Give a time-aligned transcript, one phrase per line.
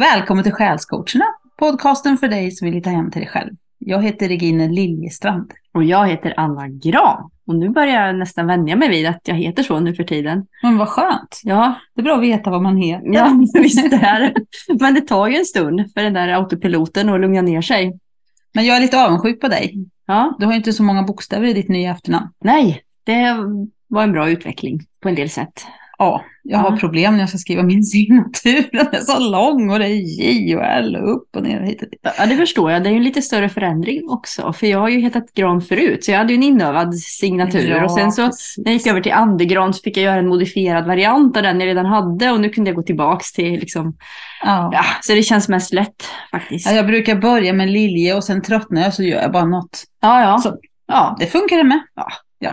[0.00, 1.24] Välkommen till Själscoacherna,
[1.58, 3.50] podcasten för dig som vill hitta hem till dig själv.
[3.78, 5.52] Jag heter Regine Liljestrand.
[5.74, 7.30] Och jag heter Anna Gran.
[7.46, 10.46] Och nu börjar jag nästan vänja mig vid att jag heter så nu för tiden.
[10.62, 11.40] Men vad skönt.
[11.44, 13.06] Ja, Det är bra att veta vad man heter.
[13.14, 14.34] ja visst det är
[14.80, 17.98] Men det tar ju en stund för den där autopiloten att lugna ner sig.
[18.54, 19.74] Men jag är lite avundsjuk på dig.
[20.06, 22.28] Ja, Du har ju inte så många bokstäver i ditt nya efternamn.
[22.44, 23.36] nej, det
[23.88, 25.66] var en bra utveckling på en del sätt.
[26.02, 28.68] Ja, jag har problem när jag ska skriva min signatur.
[28.72, 31.66] Den är så lång och det är J och L och upp och ner och
[31.66, 32.00] hit och dit.
[32.18, 32.82] Ja, det förstår jag.
[32.82, 34.52] Det är ju en lite större förändring också.
[34.52, 37.68] För jag har ju hetat Gran förut, så jag hade ju en inövad signatur.
[37.70, 38.54] Ja, och sen så precis.
[38.58, 41.60] när jag gick över till Andegran så fick jag göra en modifierad variant av den
[41.60, 42.30] jag redan hade.
[42.30, 43.96] Och nu kunde jag gå tillbaks till liksom,
[44.44, 44.70] Ja.
[44.72, 46.66] ja, så det känns mest lätt faktiskt.
[46.66, 49.84] Ja, Jag brukar börja med Lilje och sen tröttnar jag så gör jag bara något.
[50.02, 50.38] Ja, ja.
[50.38, 50.56] Så.
[50.86, 51.16] ja.
[51.20, 51.80] Det funkar det med.
[51.94, 52.06] Ja.
[52.38, 52.52] Ja.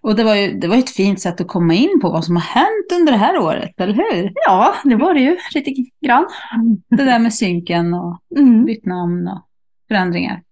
[0.00, 2.36] Och det var ju det var ett fint sätt att komma in på vad som
[2.36, 4.32] har hänt under det här året, eller hur?
[4.46, 5.74] Ja, det var det ju lite
[6.06, 6.26] grann.
[6.88, 8.64] Det där med synken och Mm.
[8.64, 9.42] bytt namn och
[9.88, 10.42] förändringar.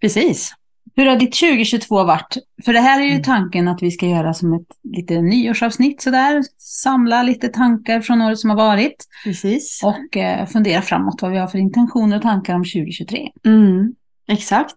[0.00, 0.52] Precis.
[0.96, 2.36] Hur har ditt 2022 varit?
[2.64, 3.22] För det här är ju Mm.
[3.22, 4.66] tanken att vi ska göra som ett
[4.96, 6.42] lite nyårsavsnitt sådär.
[6.58, 9.80] Samla lite tankar från året som har varit Precis.
[9.84, 13.28] och eh, fundera framåt vad vi har för intentioner och tankar om 2023.
[13.46, 13.94] Mm.
[14.28, 14.76] Exakt.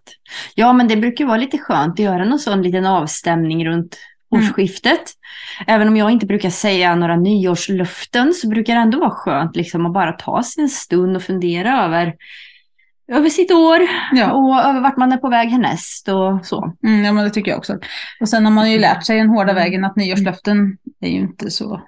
[0.54, 3.96] Ja, men det brukar vara lite skönt att göra någon sån liten avstämning runt
[4.34, 4.44] Mm.
[4.46, 5.02] årsskiftet.
[5.66, 9.86] Även om jag inte brukar säga några nyårslöften så brukar det ändå vara skönt liksom
[9.86, 12.14] att bara ta sig en stund och fundera över,
[13.12, 13.78] över sitt år
[14.12, 14.32] Ja.
[14.32, 16.72] och över vart man är på väg härnäst och så.
[16.86, 17.78] Mm, ja, men det tycker jag också.
[18.20, 19.54] Och sen har man ju lärt sig den hårda Mm.
[19.54, 21.80] vägen att nyårslöften är ju inte så,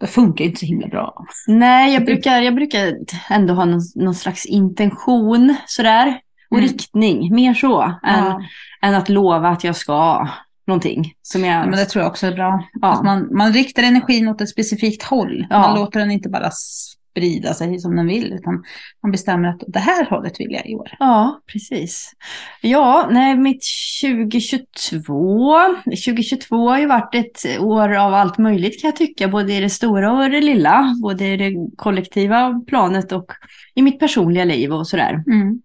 [0.00, 1.24] det funkar inte så himla bra.
[1.46, 2.92] Nej, jag brukar, jag brukar
[3.30, 6.20] ändå ha någon, någon slags intention sådär.
[6.50, 6.68] Och Mm.
[6.70, 7.82] riktning, mer så.
[7.82, 8.42] Än, Ja,
[8.82, 10.28] än att lova att jag ska
[10.66, 11.12] någonting.
[11.22, 12.64] Som jag, men det tror jag också är bra.
[12.80, 12.92] Ja.
[12.92, 15.46] Att man, man riktar energin åt ett specifikt håll.
[15.50, 15.58] Ja.
[15.58, 18.62] Man låter den inte bara sprida sig som den vill, utan
[19.02, 20.90] man bestämmer att det här hållet vill jag i år.
[20.98, 22.12] Ja, precis.
[22.60, 23.64] Ja, nej, mitt
[24.02, 25.56] 2022.
[25.84, 29.70] 2022 har ju varit ett år av allt möjligt kan jag tycka, både i det
[29.70, 33.32] stora och det lilla, både i det kollektiva planet och
[33.74, 35.24] i mitt personliga liv och sådär.
[35.26, 35.60] Mm.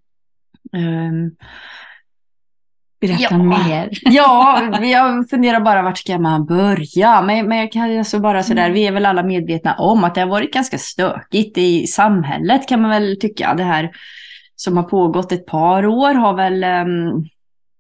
[0.73, 1.31] Ehm,
[3.01, 3.37] Berätta Ja.
[3.37, 3.89] mer.
[4.01, 7.21] ja, jag funderar bara vart ska man börja?
[7.21, 10.21] Men, men jag kan alltså bara sådär, vi är väl alla medvetna om att det
[10.21, 13.53] har varit ganska stökigt i samhället kan man väl tycka.
[13.53, 13.91] Det här
[14.55, 17.11] som har pågått ett par år har väl ehm,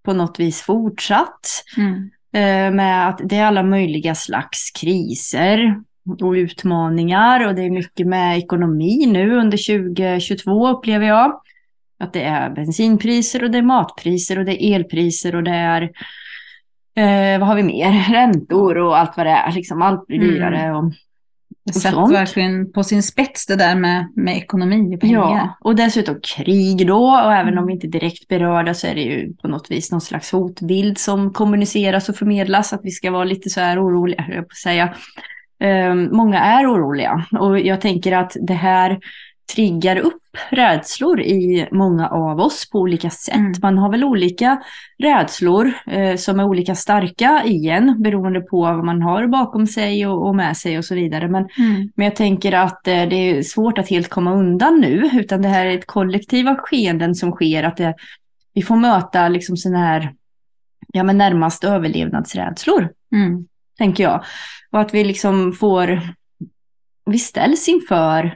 [0.05, 1.63] på något vis fortsatt.
[1.77, 2.09] Mm.
[2.33, 5.75] Eh, med att det är alla möjliga slags kriser
[6.21, 11.41] och utmaningar och det är mycket med ekonomi nu under 2022 upplever jag.
[11.99, 15.81] Att det är bensinpriser och det är matpriser och det är elpriser och det är
[16.97, 17.91] eh, vad har vi mer?
[18.11, 19.51] Räntor och allt vad det är.
[19.51, 20.29] Liksom, allt blir Mm.
[20.29, 20.75] dyrare.
[20.75, 20.83] Och,
[21.65, 22.13] Det Och sätter sånt.
[22.13, 25.15] verkligen på sin spets det där med, med ekonomi och pengar.
[25.21, 27.03] ja, och dessutom krig då.
[27.25, 27.57] Och även Mm.
[27.59, 30.31] om vi inte är direkt berörda så är det ju på något vis någon slags
[30.31, 32.73] hotbild som kommuniceras och förmedlas.
[32.73, 34.95] Att vi ska vara lite så här oroliga, jag på säga.
[35.59, 38.99] Ehm, många är oroliga och jag tänker att det här
[39.53, 43.35] triggar upp rädslor i många av oss på olika sätt.
[43.35, 43.53] Mm.
[43.61, 44.63] Man har väl olika
[44.97, 50.07] rädslor eh, som är olika starka i en beroende på vad man har bakom sig
[50.07, 51.27] och, och med sig och så vidare.
[51.27, 51.89] Men Mm.
[51.95, 55.47] men jag tänker att eh, det är svårt att helt komma undan nu, utan det
[55.47, 57.95] här är ett kollektiva skeenden som sker, att det,
[58.53, 60.13] vi får möta liksom sådana här,
[60.93, 63.47] ja men närmast överlevnadsrädslor, Mm.
[63.77, 64.23] tänker jag.
[64.71, 66.01] Och att vi liksom får,
[67.05, 68.35] vi ställs inför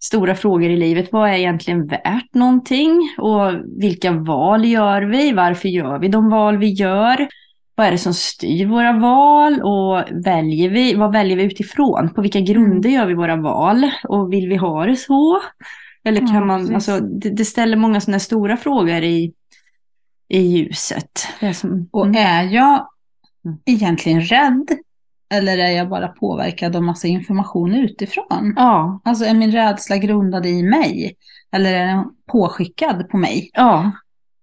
[0.00, 1.12] stora frågor i livet.
[1.12, 3.14] Vad är egentligen värt någonting?
[3.18, 5.32] Och vilka val gör vi?
[5.32, 7.28] Varför gör vi de val vi gör?
[7.74, 9.62] Vad är det som styr våra val?
[9.62, 12.14] Och väljer vi, vad väljer vi utifrån?
[12.14, 13.90] På vilka grunder gör vi våra val?
[14.08, 15.40] Och vill vi ha det så?
[16.04, 19.32] Eller kan Ja, man, alltså, det, det ställer många sådana stora frågor i,
[20.28, 21.28] i ljuset.
[21.54, 22.26] Som, Och mm.
[22.26, 22.88] är jag
[23.44, 23.58] Mm.
[23.64, 24.68] egentligen rädd?
[25.30, 28.54] Eller är jag bara påverkad av massa information utifrån?
[28.56, 31.16] Ja, Alltså är min rädsla grundad i mig?
[31.52, 33.50] Eller är den påskickad på mig?
[33.52, 33.92] Ja.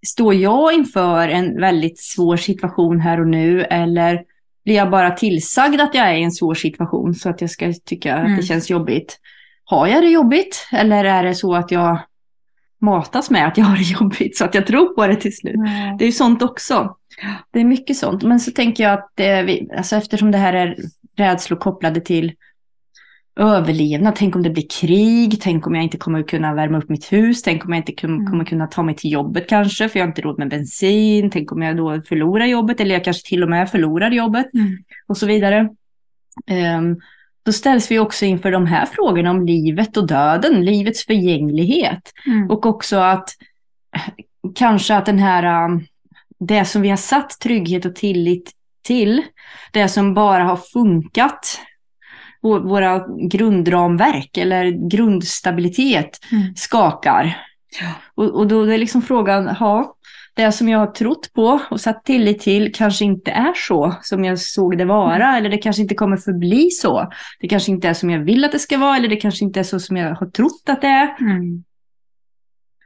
[0.07, 4.23] Står jag inför en väldigt svår situation här och nu eller
[4.65, 7.73] blir jag bara tillsagd att jag är i en svår situation så att jag ska
[7.85, 8.35] tycka att Mm.
[8.37, 9.19] det känns jobbigt?
[9.63, 11.99] Har jag det jobbigt eller är det så att jag
[12.81, 15.55] matas med att jag har det jobbigt så att jag tror på det till slut?
[15.99, 16.95] Det är ju sånt också.
[17.51, 18.23] Det är mycket sånt.
[18.23, 20.77] Men så tänker jag att det, vi, alltså eftersom det här är
[21.17, 22.33] rädslor kopplade till
[23.39, 24.15] överlevnad.
[24.15, 25.41] Tänk om det blir krig.
[25.41, 27.41] Tänk om jag inte kommer kunna värma upp mitt hus.
[27.43, 28.25] Tänk om jag inte Mm.
[28.27, 31.29] kommer kunna ta mig till jobbet kanske, för jag har inte råd med bensin.
[31.29, 34.77] Tänk om jag då förlorar jobbet, eller jag kanske till och med förlorar jobbet Mm.
[35.07, 35.69] och så vidare.
[36.47, 36.95] Ehm,
[37.43, 42.11] då ställs vi också inför de här frågorna om livet och döden, livets förgänglighet.
[42.27, 42.49] Mm.
[42.49, 43.29] Och också att
[44.55, 45.85] kanske att den här, um,
[46.39, 48.51] det som vi har satt trygghet och tillit
[48.83, 49.21] till,
[49.71, 51.59] det som bara har funkat,
[52.43, 56.55] vå- våra grundramverk eller grundstabilitet Mm.
[56.55, 57.37] skakar.
[57.81, 57.91] Ja.
[58.15, 59.95] Och, och då är liksom frågan, ja,
[60.33, 64.25] det som jag har trott på och satt tillit till kanske inte är så som
[64.25, 67.11] jag såg det vara, eller det kanske inte kommer förbli så.
[67.39, 69.59] Det kanske inte är som jag vill att det ska vara, eller det kanske inte
[69.59, 71.15] är så som jag har trott att det är.
[71.19, 71.63] Mm.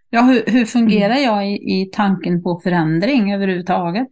[0.09, 4.07] Ja, hur, hur fungerar jag i, i tanken på förändring överhuvudtaget?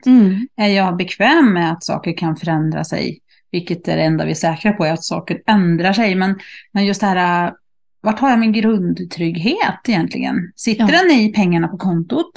[0.58, 3.20] Är jag bekväm med att saker kan förändra sig?
[3.52, 6.16] Vilket är det enda vi är säkra på, är att saker ändrar sig.
[6.16, 6.40] Men,
[6.72, 7.54] men just det här,
[8.02, 10.52] vart har jag min grundtrygghet egentligen?
[10.56, 11.02] Sitter Ja.
[11.02, 12.32] den i pengarna på kontot?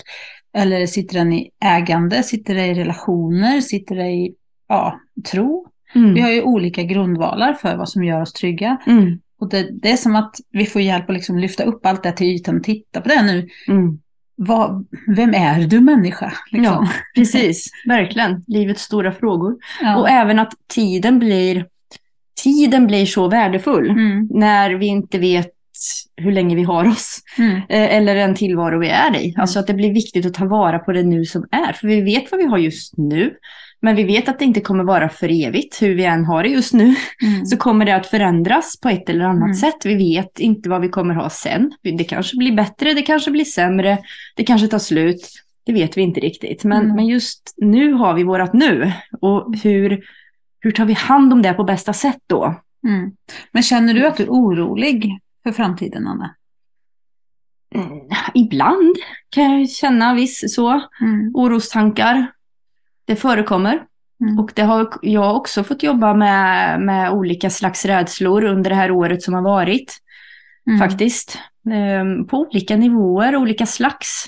[0.54, 2.22] Eller sitter den i ägande?
[2.22, 3.60] Sitter det i relationer?
[3.60, 4.34] Sitter det i
[4.68, 5.66] ja, tro?
[5.94, 6.14] Mm.
[6.14, 8.76] Vi har ju olika grundvalar för vad som gör oss trygga.
[8.86, 9.18] Mm.
[9.40, 12.12] Och det, det är som att vi får hjälp att liksom lyfta upp allt det
[12.12, 13.48] till ytan och titta på det nu.
[13.68, 13.98] Mm.
[14.36, 16.32] Vad, vem är du människa?
[16.50, 16.64] Liksom?
[16.64, 17.70] Ja, precis.
[17.86, 18.44] Verkligen.
[18.46, 19.56] Livets stora frågor.
[19.82, 19.96] Ja.
[19.96, 21.66] Och även att tiden blir,
[22.42, 25.50] tiden blir så värdefull Mm, när vi inte vet
[26.16, 27.18] hur länge vi har oss.
[27.38, 29.34] mm, eh, Eller den tillvaro vi är i.
[29.38, 31.72] Alltså att det blir viktigt att ta vara på det nu som är.
[31.72, 33.34] För vi vet vad vi har just nu.
[33.82, 35.82] Men vi vet att det inte kommer vara för evigt.
[35.82, 37.46] Hur vi än har det just nu mm.
[37.46, 39.54] så kommer det att förändras på ett eller annat Mm.
[39.54, 39.76] sätt.
[39.86, 41.72] Vi vet inte vad vi kommer ha sen.
[41.82, 43.98] Det kanske blir bättre, det kanske blir sämre,
[44.36, 45.30] det kanske tar slut.
[45.64, 46.64] Det vet vi inte riktigt.
[46.64, 46.96] Men, Mm.
[46.96, 48.92] men just nu har vi vårat nu.
[49.20, 50.04] Och hur,
[50.60, 52.54] hur tar vi hand om det på bästa sätt då?
[52.88, 53.12] Mm.
[53.52, 56.34] Men känner du att du är orolig för framtiden, Anna?
[57.74, 57.88] Mm,
[58.34, 58.96] ibland
[59.30, 60.70] kan jag känna viss så.
[61.00, 61.30] Mm.
[61.34, 62.26] orostankar.
[63.04, 63.82] Det förekommer.
[64.20, 64.38] Mm.
[64.38, 68.90] Och det har jag också fått jobba med, med olika slags rädslor under det här
[68.90, 69.96] året som har varit.
[70.66, 70.78] Mm.
[70.78, 71.38] Faktiskt.
[71.70, 74.26] Ehm, på olika nivåer, olika slags.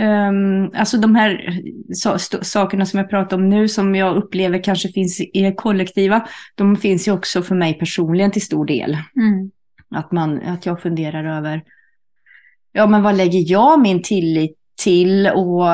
[0.00, 1.60] Um, alltså de här
[1.90, 6.28] st- sakerna som jag pratar om nu som jag upplever kanske finns i kollektiva.
[6.54, 8.98] De finns ju också för mig personligen till stor del.
[9.16, 9.50] Mm.
[9.90, 11.62] Att, man, att jag funderar över,
[12.72, 15.64] ja men vad lägger jag min tillit till och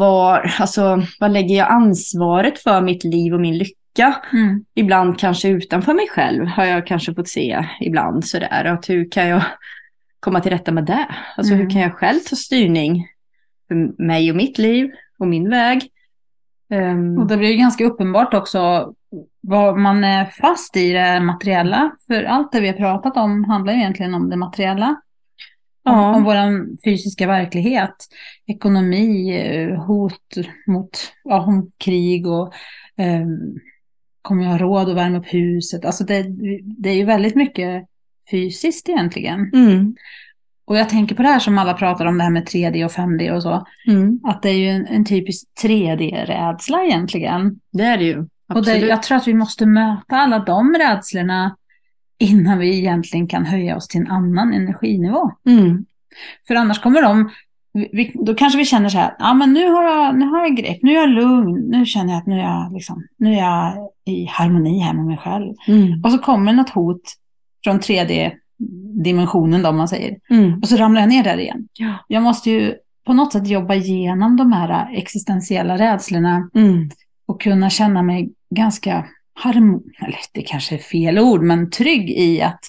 [0.00, 4.16] var, alltså, vad lägger jag ansvaret för mitt liv och min lycka?
[4.32, 4.64] Mm.
[4.74, 8.64] Ibland kanske utanför mig själv har jag kanske fått se ibland sådär.
[8.64, 9.42] Att hur kan jag
[10.20, 11.06] komma till rätta med det?
[11.36, 11.64] Alltså Mm.
[11.64, 13.06] hur kan jag själv ta styrning
[13.68, 15.88] för mig och mitt liv och min väg?
[16.70, 18.92] Ehm, Och det blir ju ganska uppenbart också
[19.40, 21.92] vad man är fast i det materiella.
[22.06, 24.96] För allt det vi har pratat om handlar egentligen om det materiella.
[25.84, 26.14] Om, Ja.
[26.14, 26.36] om vår
[26.84, 27.94] fysiska verklighet.
[28.46, 30.36] Ekonomi, eh, hot
[30.66, 30.90] mot
[31.24, 32.52] ja, om krig och
[32.96, 33.26] eh,
[34.22, 35.84] kommer jag ha råd att värma upp huset?
[35.84, 36.26] Alltså det,
[36.78, 37.84] det är ju väldigt mycket
[38.30, 39.50] fysiskt egentligen.
[39.54, 39.94] mm,
[40.64, 42.90] Och jag tänker på det här som alla pratar om, det här med 3D och
[42.92, 43.66] 5D och så.
[43.88, 47.60] mm, Att det är ju en, en typisk 3D-rädsla egentligen.
[47.72, 48.18] det är det ju.
[48.18, 48.88] Och det, Absolut.
[48.90, 51.56] jag tror att vi måste möta alla de rädslorna
[52.22, 55.30] innan vi egentligen kan höja oss till en annan energinivå.
[55.48, 55.84] Mm,
[56.48, 57.30] För annars kommer de,
[57.72, 60.56] vi, då kanske vi känner så här, ja men nu har, jag, nu har jag
[60.56, 63.38] grepp, nu är jag lugn, nu känner jag att nu är jag, liksom, nu är
[63.38, 63.72] jag
[64.04, 65.54] i harmoni här med mig själv.
[65.68, 67.00] mm, Och så kommer något hot
[67.64, 70.16] från 3D-dimensionen då, om man säger.
[70.30, 70.58] mm.
[70.62, 71.68] Och så ramlar jag ner där igen.
[71.78, 71.94] Ja.
[72.08, 72.74] Jag måste ju
[73.06, 76.90] på något sätt jobba igenom de här existentiella rädslorna Mm.
[77.26, 79.06] och kunna känna mig ganska
[79.42, 82.60] harmon, eller det kanske är fel ord, men trygg i att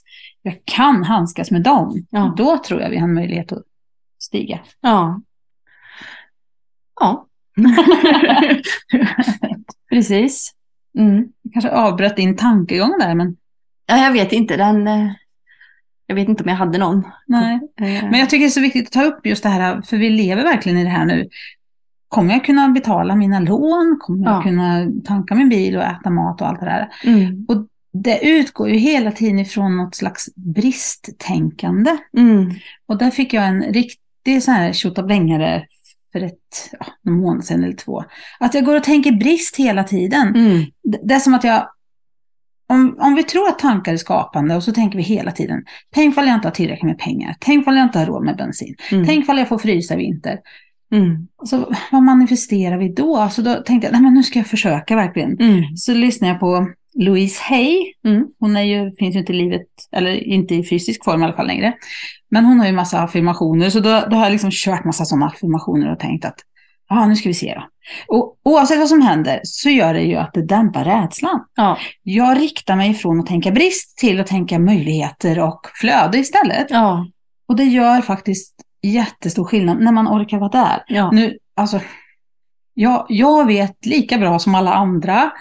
[0.42, 2.06] jag kan handskas med dem.
[2.10, 2.34] Ja.
[2.38, 3.64] Då tror jag vi har en möjlighet att
[4.20, 4.60] stiga.
[4.82, 5.22] Ja.
[7.00, 7.28] Ja,
[9.90, 10.54] precis.
[10.98, 11.26] Mm.
[11.42, 13.36] Jag kanske avbröt din tankegång där, men
[13.86, 14.88] Ja, jag vet inte, den...
[14.88, 15.12] eh,
[16.08, 17.04] Jag vet inte om jag hade någon.
[17.28, 17.56] nej.
[17.82, 19.98] Eh, Men jag tycker det är så viktigt att ta upp just det här, för
[19.98, 21.30] vi lever verkligen i det här nu.
[22.14, 23.98] Kommer jag kunna betala mina lån?
[24.02, 24.42] Kommer jag Ja.
[24.44, 26.90] kunna tanka min bil och äta mat och allt det där?
[27.04, 27.46] Mm.
[27.48, 27.68] Och
[28.04, 31.98] det utgår ju hela tiden ifrån något slags bristtänkande.
[32.18, 32.52] Mm.
[32.88, 35.66] Och där fick jag en riktig sån här tjottablängare
[36.12, 38.04] för ett, ja, någon månad sedan eller två.
[38.40, 40.28] Att jag går och tänker brist hela tiden.
[40.36, 40.64] Mm.
[41.08, 41.68] Det är som att jag,
[42.68, 46.12] om, om vi tror att tankar är skapande och så tänker vi hela tiden, tänk
[46.14, 48.76] ifall jag inte har tillräckligt med pengar, tänk ifall jag inte har råd med bensin,
[48.92, 49.06] Mm.
[49.06, 50.40] tänk ifall jag får frysa i vinter.
[50.94, 51.28] Mm.
[51.38, 53.30] Och så, vad manifesterar vi då?
[53.32, 55.40] Så då tänkte jag, nej men nu ska jag försöka verkligen.
[55.40, 55.76] Mm.
[55.76, 57.94] Så lyssnade jag på Louise Hay.
[58.06, 58.28] Mm.
[58.40, 61.36] Hon är ju, finns ju inte i livet, eller inte i fysisk form i alla
[61.36, 61.74] fall längre.
[62.30, 65.26] Men hon har ju massa affirmationer, så då, då har jag liksom kört massa sådana
[65.26, 66.40] affirmationer och tänkt att
[66.90, 67.68] Ja, nu ska vi se då.
[68.08, 71.46] Och oavsett vad som händer så gör det ju att det dämpar rädslan.
[71.56, 71.78] Ja.
[72.04, 76.68] Jag riktar mig ifrån att tänka brist till att tänka möjligheter och flöde istället.
[76.70, 77.08] Ja.
[77.48, 80.84] Och det gör faktiskt jättestor skillnad när man orkar vara där.
[80.88, 81.12] Ja.
[81.12, 81.82] Nu, alltså,
[82.74, 85.32] jag, jag vet lika bra som alla andra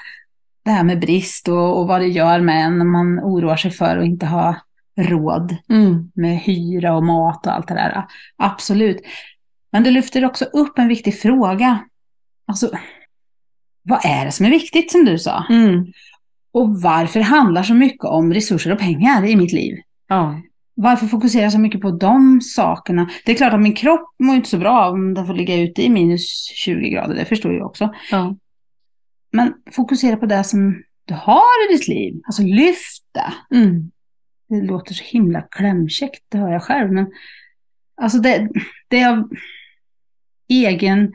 [0.64, 3.70] det här med brist och, och vad det gör med en när man oroar sig
[3.70, 4.56] för att inte ha
[4.96, 6.11] råd Mm.
[6.14, 8.04] med hyra och mat och allt det där.
[8.37, 9.00] Absolut.
[9.72, 11.78] Men det lyfter också upp en viktig fråga.
[12.46, 12.70] Alltså,
[13.82, 15.44] vad är det som är viktigt som du sa?
[15.50, 15.87] Mm.
[16.52, 19.76] Och varför handlar så mycket om resurser och pengar i mitt liv?
[20.08, 20.40] Ja.
[20.75, 23.11] Varför fokuserar jag så mycket på de sakerna?
[23.25, 25.83] Det är klart att min kropp mår inte så bra om den får ligga ute
[25.83, 27.95] i minus 20 grader, det förstår jag också.
[28.11, 28.37] Ja.
[29.33, 32.21] Men fokusera på det som du har i ditt liv.
[32.25, 33.57] Alltså lyft det.
[33.57, 33.91] Mm.
[34.49, 36.93] Det låter så himla klämkäckt, det hör jag själv.
[36.93, 37.07] Men
[37.97, 38.49] alltså det,
[38.88, 39.31] det är av
[40.49, 41.12] egen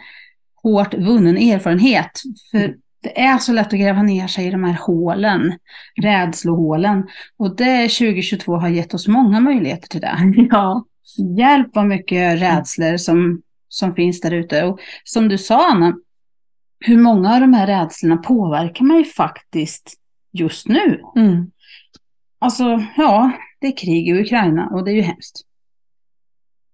[0.56, 2.12] hårt vunnen erfarenhet.
[2.52, 2.76] För
[3.08, 5.60] det är så lätt att gräva ner sig i de här hålen,
[6.02, 7.08] rädslohålen.
[7.38, 10.18] Och det 2022 har gett oss många möjligheter till det.
[10.50, 10.86] Ja.
[11.38, 14.64] Hjälp vad mycket rädslor som, som finns där ute.
[14.64, 15.96] Och som du sa Anna,
[16.80, 19.94] hur många av de här rädslorna påverkar mig faktiskt
[20.32, 21.02] just nu?
[21.16, 21.52] Mm.
[22.40, 25.42] Alltså, ja, det är krig i Ukraina och det är ju hemskt.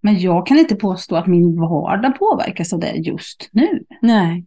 [0.00, 3.84] Men jag kan inte påstå att min vardag påverkas av det just nu.
[4.02, 4.44] Nej.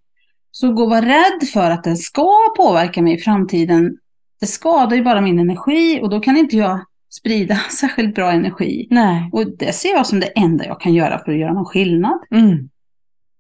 [0.59, 3.97] Så gå och var rädd för att det ska påverka mig i framtiden.
[4.39, 8.87] Det skadar ju bara min energi och då kan inte jag sprida särskilt bra energi.
[8.89, 9.29] Nej.
[9.33, 12.19] Och det ser jag som det enda jag kan göra för att göra någon skillnad.
[12.31, 12.69] Mm.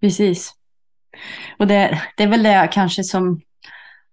[0.01, 0.53] Precis.
[1.59, 3.41] Och det, det är väl det kanske som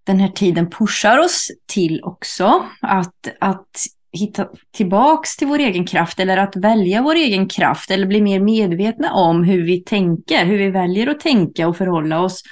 [0.05, 2.65] den här tiden pushar oss till också.
[2.81, 8.07] Att, att hitta tillbaks till vår egen kraft eller att välja vår egen kraft eller
[8.07, 12.43] bli mer medvetna om hur vi tänker, hur vi väljer att tänka och förhålla oss.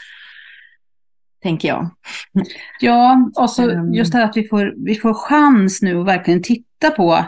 [1.42, 1.90] Tänker jag.
[2.80, 3.94] Ja, och så Mm.
[3.94, 7.24] just det här att vi får, vi får chans nu att verkligen titta på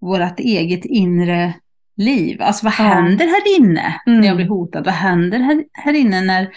[0.00, 1.54] vårt eget inre
[1.96, 2.42] liv.
[2.42, 4.20] Alltså vad händer här inne Mm.
[4.20, 4.84] när jag blir hotad?
[4.84, 6.48] Vad händer här, här inne när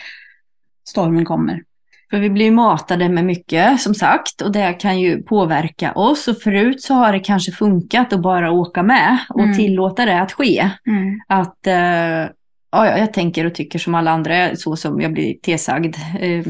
[0.89, 1.63] stormen kommer?
[2.09, 6.27] För vi blir matade med mycket som sagt och det kan ju påverka oss.
[6.27, 9.55] Och förut så har det kanske funkat att bara åka med och Mm.
[9.57, 10.69] tillåta det att ske.
[10.87, 11.19] Mm.
[11.27, 12.35] Att eh,
[12.71, 16.45] ja, ja, jag tänker och tycker som alla andra, så som jag blir tillsagd eh,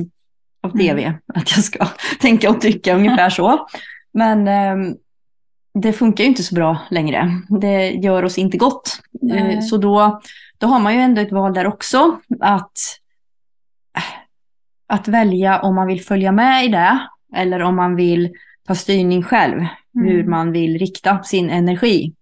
[0.63, 1.13] av tv.
[1.33, 1.87] Att jag ska
[2.21, 3.67] tänka och tycka ungefär så.
[4.13, 4.93] Men eh,
[5.73, 7.31] det funkar ju inte så bra längre.
[7.61, 8.99] Det gör oss inte gott.
[9.33, 10.21] Eh, så då,
[10.57, 12.19] då har man ju ändå ett val där också.
[12.39, 12.71] Att,
[14.87, 16.99] att välja om man vill följa med i det.
[17.35, 18.29] Eller om man vill
[18.67, 19.65] ta styrning själv.
[19.93, 20.29] Hur Mm.
[20.29, 22.13] man vill rikta sin energi.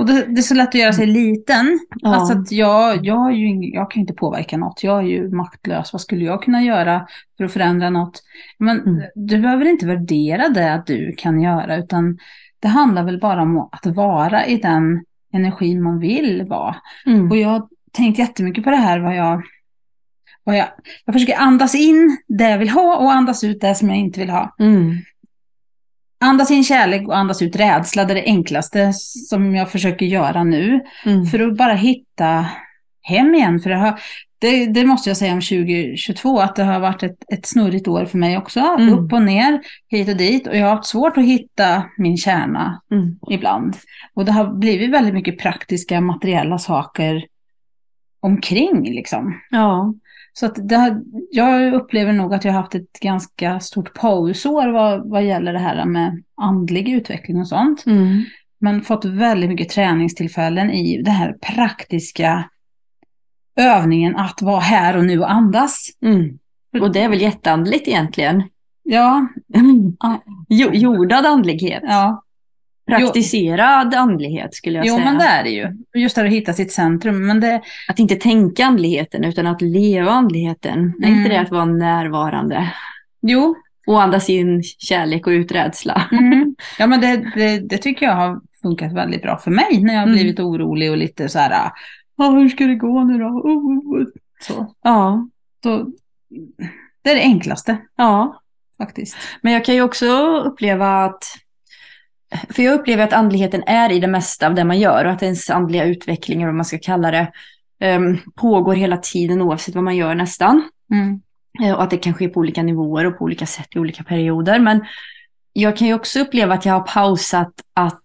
[0.00, 1.80] Och det, det är så lätt att göra sig liten.
[2.00, 2.14] Ja.
[2.14, 4.82] Alltså att jag, jag, ju jag kan ju inte påverka något.
[4.84, 5.92] Jag är ju maktlös.
[5.92, 8.22] Vad skulle jag kunna göra för att förändra något?
[8.58, 9.02] Men Mm.
[9.14, 11.76] du behöver inte värdera det att du kan göra.
[11.76, 12.18] Utan
[12.60, 16.76] det handlar väl bara om att vara i den energin man vill vara.
[17.06, 17.30] Mm.
[17.30, 18.98] Och jag har tänkt jättemycket på det här.
[19.00, 19.42] Vad jag,
[20.44, 20.66] vad jag,
[21.04, 24.20] jag försöker andas in det jag vill ha och andas ut det som jag inte
[24.20, 24.54] vill ha.
[24.58, 24.94] Mm.
[26.20, 28.04] Andas in kärlek och andas ut rädsla.
[28.04, 28.92] Det är det enklaste
[29.28, 30.80] som jag försöker göra nu.
[31.06, 31.26] Mm.
[31.26, 32.46] För att bara hitta
[33.02, 33.60] hem igen.
[33.60, 34.00] För det, har,
[34.38, 38.04] det, det måste jag säga om 2022, att det har varit ett, ett snurrigt år
[38.04, 38.60] för mig också.
[38.60, 38.98] Mm.
[38.98, 40.46] Upp och ner, hit och dit.
[40.46, 43.18] Och jag har haft svårt att hitta min kärna Mm.
[43.30, 43.76] ibland.
[44.14, 47.24] Och det har blivit väldigt mycket praktiska, materiella saker
[48.20, 49.40] omkring liksom.
[49.50, 49.94] Ja.
[50.40, 54.72] Så att det har, jag upplever nog att jag har haft ett ganska stort pausår
[54.72, 57.86] vad, vad gäller det här med andlig utveckling och sånt.
[57.86, 58.24] Mm.
[58.58, 62.50] Men fått väldigt mycket träningstillfällen i det här praktiska
[63.56, 65.90] övningen att vara här och nu och andas.
[66.02, 66.38] Mm.
[66.80, 68.42] Och det är väl jätteandligt egentligen.
[68.82, 69.28] Ja.
[70.48, 71.82] Jo, jordad andlighet.
[71.82, 72.22] ja.
[72.98, 75.04] Praktiserad andlighet skulle jag Jo, säga.
[75.04, 75.76] men det är det ju.
[75.94, 77.26] Just det att hitta sitt centrum.
[77.26, 80.78] Men det, Att inte tänka andligheten utan att leva andligheten.
[81.02, 81.18] Är Mm.
[81.18, 82.72] inte det att vara närvarande?
[83.22, 83.54] jo,
[83.86, 86.08] Och andas in kärlek och ut rädsla.
[86.12, 86.54] mm.
[86.78, 90.00] ja, men det, det, det tycker jag har funkat väldigt bra för mig när jag
[90.00, 90.16] har Mm.
[90.18, 91.70] blivit orolig och lite så här,
[92.16, 93.24] ah, hur ska det gå nu då?
[93.26, 94.06] Oh, oh, oh.
[94.40, 95.28] Så, Ja.
[95.62, 95.86] så
[97.04, 98.40] det är det enklaste ja.
[98.78, 99.16] faktiskt.
[99.42, 100.06] Men jag kan ju också
[100.44, 101.24] uppleva att
[102.50, 105.22] för jag upplever att andligheten är i det mesta av det man gör och att
[105.22, 107.32] ens andliga utveckling, eller vad man ska kalla det,
[107.80, 110.62] em, pågår hela tiden oavsett vad man gör nästan.
[110.92, 111.20] Mm.
[111.62, 114.02] Eh, Och att det kan ske på olika nivåer och på olika sätt i olika
[114.04, 114.58] perioder.
[114.58, 114.84] Men
[115.52, 118.02] jag kan ju också uppleva att jag har pausat att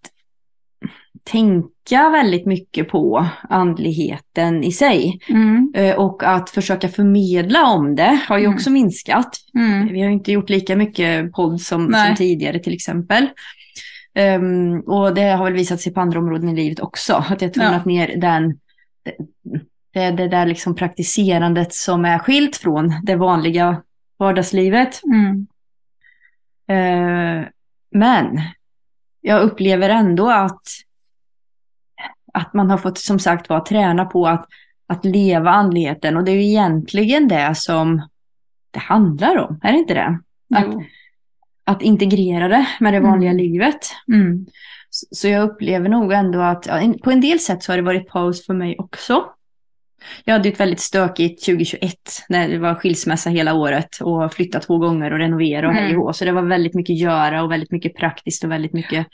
[1.24, 5.20] tänka väldigt mycket på andligheten i sig.
[5.28, 5.72] Mm.
[5.76, 8.54] Eh, Och att försöka förmedla om det har ju Mm.
[8.56, 9.36] också minskat.
[9.54, 9.88] Mm.
[9.92, 13.26] Vi har ju inte gjort lika mycket podd som, som tidigare till exempel.
[14.16, 17.24] Ehm, och det har väl visat sig på andra områden i livet också.
[17.28, 18.58] Att jag tonat ner den,
[19.92, 23.82] det, det, där liksom praktiserandet som är skilt från det vanliga
[24.18, 25.00] vardagslivet.
[25.04, 25.46] Mm.
[26.68, 27.48] Eh,
[27.90, 28.40] men
[29.20, 30.62] jag upplever ändå att,
[32.32, 34.46] att man har fått som sagt vara träna på att,
[34.86, 36.16] att leva andligheten.
[36.16, 38.08] Och det är ju egentligen det som
[38.70, 40.18] det handlar om, är det inte det?
[40.54, 40.74] Att.
[41.66, 43.42] Att integrera det med det vanliga Mm.
[43.44, 43.78] livet.
[44.12, 44.46] Mm.
[44.90, 47.82] Så så jag upplever nog ändå att ja, på en del sätt så har det
[47.82, 49.24] varit paus för mig också.
[50.24, 51.92] Jag hade ett väldigt stökigt 2021
[52.28, 55.98] när det var skilsmässa hela året och flytta två gånger och renovera och hej Mm.
[56.00, 56.12] och hå.
[56.12, 59.06] Så det var väldigt mycket göra och väldigt mycket praktiskt och väldigt mycket.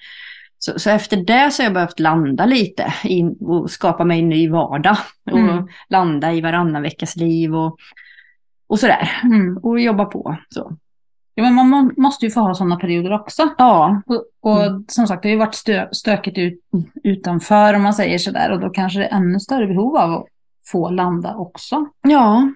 [0.58, 4.28] Så, så efter det så har jag behövt landa lite i, och skapa mig en
[4.28, 4.96] ny vardag.
[5.30, 5.68] Och Mm.
[5.88, 7.76] landa i varannan veckas liv och,
[8.66, 9.10] och sådär.
[9.24, 9.56] Mm.
[9.56, 10.36] Och jobba på.
[10.48, 10.76] Så.
[11.34, 13.48] Ja, men man må, måste ju få ha sådana perioder också.
[13.58, 14.84] Ja, Och, och Mm.
[14.88, 16.60] som sagt, det har ju varit stö, stökigt ut,
[17.04, 18.50] utanför om man säger sådär.
[18.52, 20.26] Och då kanske det är ännu större behov av att
[20.66, 21.86] få landa också.
[22.02, 22.48] Ja,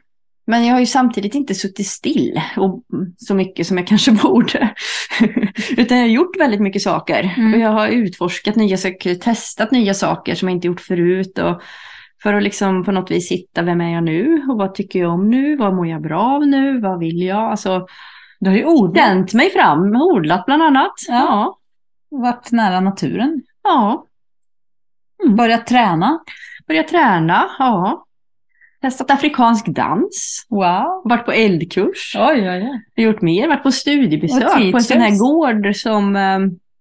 [0.46, 2.82] men jag har ju samtidigt inte suttit still och
[3.18, 4.74] så mycket som jag kanske borde.
[5.76, 7.34] Utan jag har gjort väldigt mycket saker.
[7.36, 7.54] Mm.
[7.54, 11.38] Och jag har utforskat nya saker, testat nya saker som jag inte gjort förut.
[11.38, 11.62] Och
[12.22, 15.12] för att liksom på något vis hitta vem är jag nu och vad tycker jag
[15.12, 17.38] om nu, vad mår jag bra av nu, vad vill jag?
[17.50, 17.86] Alltså,
[18.40, 20.92] Du har ju odlat, känt mig fram, odlat bland annat.
[21.08, 21.14] Ja.
[21.14, 21.58] Ja,
[22.18, 24.04] varit nära naturen, ja.
[25.36, 26.20] börjat träna.
[26.68, 28.02] Börjat träna, ja.
[28.80, 31.02] Testat afrikansk dans, Wow!
[31.04, 32.16] varit på eldkurs.
[32.18, 33.04] Oj, oj, oj.
[33.04, 36.16] Gjort mer, varit på studiebesök på en sån här gård som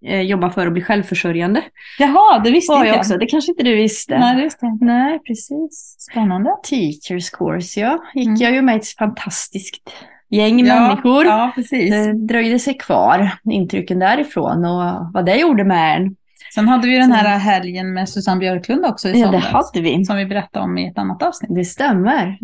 [0.05, 1.63] eh, jobbar för att bli självförsörjande.
[1.99, 4.19] Jaha, det visste inte jag också, det kanske inte du visste.
[4.19, 4.81] Nej, det visste jag.
[4.81, 5.95] Nej, precis.
[6.11, 6.49] Spännande.
[6.69, 8.03] Teachers course, ja.
[8.13, 8.41] Gick Mm.
[8.41, 9.93] jag ju med ett fantastiskt
[10.29, 11.25] gäng människor.
[11.25, 11.89] Ja, precis.
[11.91, 16.15] Det dröjde sig kvar, intrycken därifrån och vad det gjorde med en.
[16.55, 19.71] Sen hade vi den här helgen med Susanne Björklund också i Ja, det somras.
[19.73, 20.05] hade vi.
[20.05, 21.55] Som vi berättade om i ett annat avsnitt.
[21.55, 22.37] Det stämmer.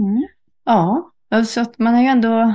[0.65, 1.11] Ja,
[1.45, 2.53] så att man har ju ändå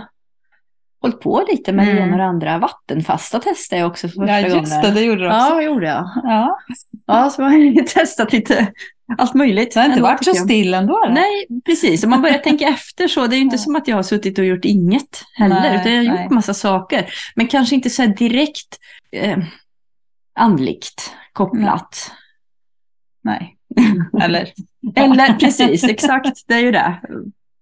[1.00, 2.02] hållit på lite med det Mm.
[2.04, 2.59] ena och det andra.
[2.59, 4.82] Vattenfasta testade jag också för första Ja, just gången.
[4.82, 5.38] det, det gjorde du också.
[5.38, 6.11] Ja, gjorde jag.
[6.22, 6.59] Ja.
[7.06, 8.72] Ja, så har jag testat lite
[9.18, 9.74] allt möjligt.
[9.74, 10.92] Det har inte varit så still ändå.
[11.06, 11.12] då?
[11.12, 12.04] Nej, precis.
[12.04, 14.38] Om man börjar tänka efter så, det är ju inte som att jag har suttit
[14.38, 16.28] och gjort inget heller, Nej, utan jag har gjort nej.
[16.30, 17.06] massa saker.
[17.35, 18.78] Men kanske inte så här direkt
[19.12, 19.38] eh,
[20.35, 22.12] andligt kopplat.
[23.22, 23.56] Nej.
[24.22, 24.52] Eller?
[24.96, 27.00] Eller precis, exakt, det är ju det.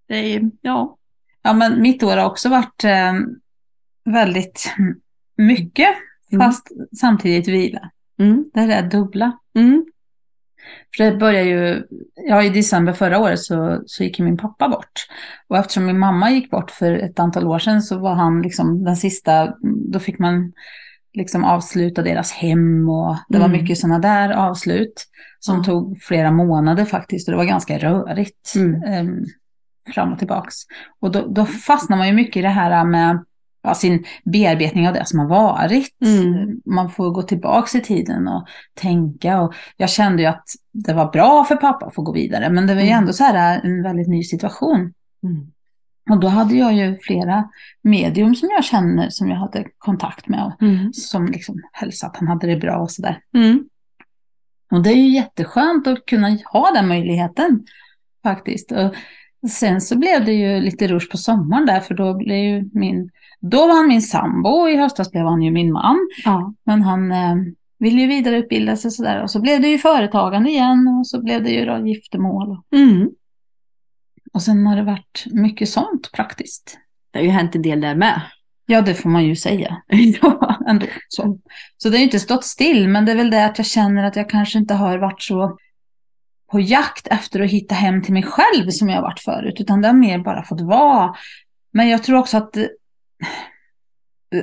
[0.09, 0.97] Det är, ja.
[1.45, 3.13] Ja, men mitt år har också varit eh,
[4.05, 4.75] väldigt
[5.37, 5.89] mycket,
[6.33, 6.47] Mm.
[6.47, 6.69] fast
[7.01, 7.91] samtidigt vila.
[8.21, 9.39] Mm, Det är det dubbla.
[9.57, 9.85] mm,
[10.97, 11.83] För det började ju,
[12.29, 14.93] ja i december förra året så, så gick min pappa bort.
[15.49, 18.85] Och eftersom min mamma gick bort för ett antal år sedan så var han liksom
[18.85, 19.55] den sista,
[19.93, 20.53] då fick man
[21.13, 23.63] liksom avsluta deras hem och det var Mm.
[23.63, 25.05] mycket sådana där avslut
[25.41, 25.65] som Ja.
[25.65, 28.83] tog flera månader faktiskt och det var ganska rörigt Mm.
[28.83, 29.25] em,
[29.95, 30.55] fram och tillbaks.
[31.01, 33.25] Och då, då fastnar man ju mycket i det här med
[33.63, 35.97] ja, sin bearbetning av det som har varit.
[36.05, 36.61] Mm.
[36.67, 41.13] Man får gå tillbaks i tiden och tänka och jag kände ju att det var
[41.13, 42.99] bra för pappa att få gå vidare men det var ju Mm.
[42.99, 44.93] ändå så här en väldigt ny situation.
[45.23, 45.47] mm,
[46.11, 47.49] Och då hade jag ju flera
[47.83, 52.17] medium som jag känner som jag hade kontakt med och mm, som liksom hälsade att
[52.17, 53.19] han hade det bra och sådär.
[53.35, 53.65] mm,
[54.71, 57.65] Och det är ju jätteskönt att kunna ha den möjligheten
[58.23, 58.73] faktiskt.
[58.73, 58.95] Och
[59.51, 63.11] sen så blev det ju lite rush på sommaren där för då blev ju min,
[63.41, 66.09] då var han min sambo och i höstas blev han ju min man.
[66.25, 66.55] ja.
[66.65, 67.35] Men han eh,
[67.79, 71.43] ville ju vidareutbilda sig sådär och så blev det ju företagande igen och så blev
[71.43, 72.59] det ju då giftermål.
[72.75, 73.11] Mm.
[74.33, 76.79] Och sen har det varit mycket sånt praktiskt.
[77.11, 78.21] Det har ju hänt en del där med.
[78.67, 79.83] Ja, det får man ju säga
[80.23, 80.59] ja.
[80.69, 80.87] ändå.
[81.09, 81.39] Så,
[81.77, 84.05] så det har ju inte stått still, men det är väl det att jag känner
[84.05, 85.59] att jag kanske inte har varit så
[86.55, 89.89] på jakt efter att hitta hem till mig själv som jag varit förut, utan det
[89.89, 91.15] har mer bara fått vara.
[91.73, 92.53] Men jag tror också att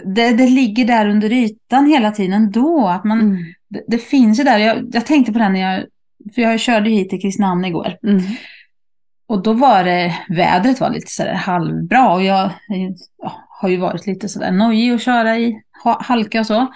[0.06, 3.38] det, det, ligger där under ytan hela tiden då, att man, Mm.
[3.70, 4.58] det, det finns ju där.
[4.58, 5.86] Jag, jag tänkte på det när jag,
[6.36, 7.98] för jag körde hit till Kristinehamn igår.
[8.04, 8.22] Mm.
[9.28, 13.70] Och då var det, vädret var lite sådär halvbra och jag är ju- ja, har
[13.70, 16.68] ju varit lite sådär nojig att köra i ha- halka och så.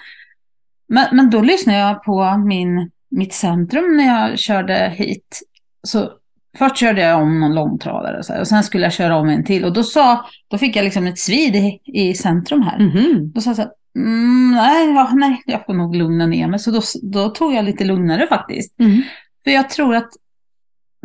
[0.88, 5.40] Men, men då lyssnade jag på min, mitt centrum när jag körde hit.
[5.82, 6.10] Så
[6.58, 9.28] först körde jag om någon långtradare och, så här, och sen skulle jag köra om
[9.28, 9.64] en till.
[9.64, 12.78] Och då, sa, då fick jag liksom ett svid i, i centrum här.
[12.78, 13.32] Mhm.
[13.34, 16.58] Då sa jag så här, mm, nej, ja, nej, jag får nog lugna ner mig.
[16.58, 18.80] Så då, då tog jag lite lugnare faktiskt.
[18.80, 19.02] Mm.
[19.44, 20.08] För jag tror att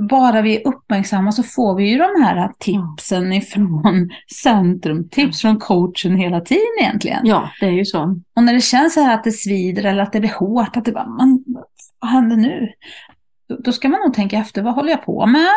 [0.10, 4.10] bara vi är uppmärksamma så får vi ju de här tipsen ifrån
[4.44, 7.26] centrum, tips från coachen hela tiden egentligen.
[7.26, 8.20] Ja, det är ju så.
[8.36, 10.86] Och när det känns så här att det svider eller att det blir hårt, att
[10.86, 11.44] det bara, man,
[12.00, 12.70] vad händer nu?
[13.60, 15.48] Då, ska man nog tänka efter, vad håller jag på med?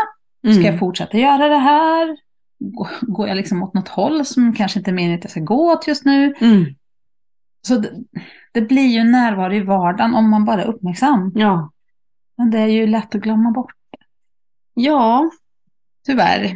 [0.45, 0.57] Mm.
[0.57, 2.17] Ska jag fortsätta göra det här?
[2.59, 5.41] Gå- Går jag liksom åt något håll som kanske inte är meningen att jag ska
[5.41, 6.35] gå åt just nu?
[6.41, 6.65] Mm.
[7.67, 7.91] Så det,
[8.55, 11.33] det blir ju närvaro i vardagen om man bara är uppmärksam.
[11.35, 11.71] Ja.
[12.37, 13.73] Men det är ju lätt att glömma bort,
[14.75, 15.31] ja,
[16.07, 16.55] tyvärr.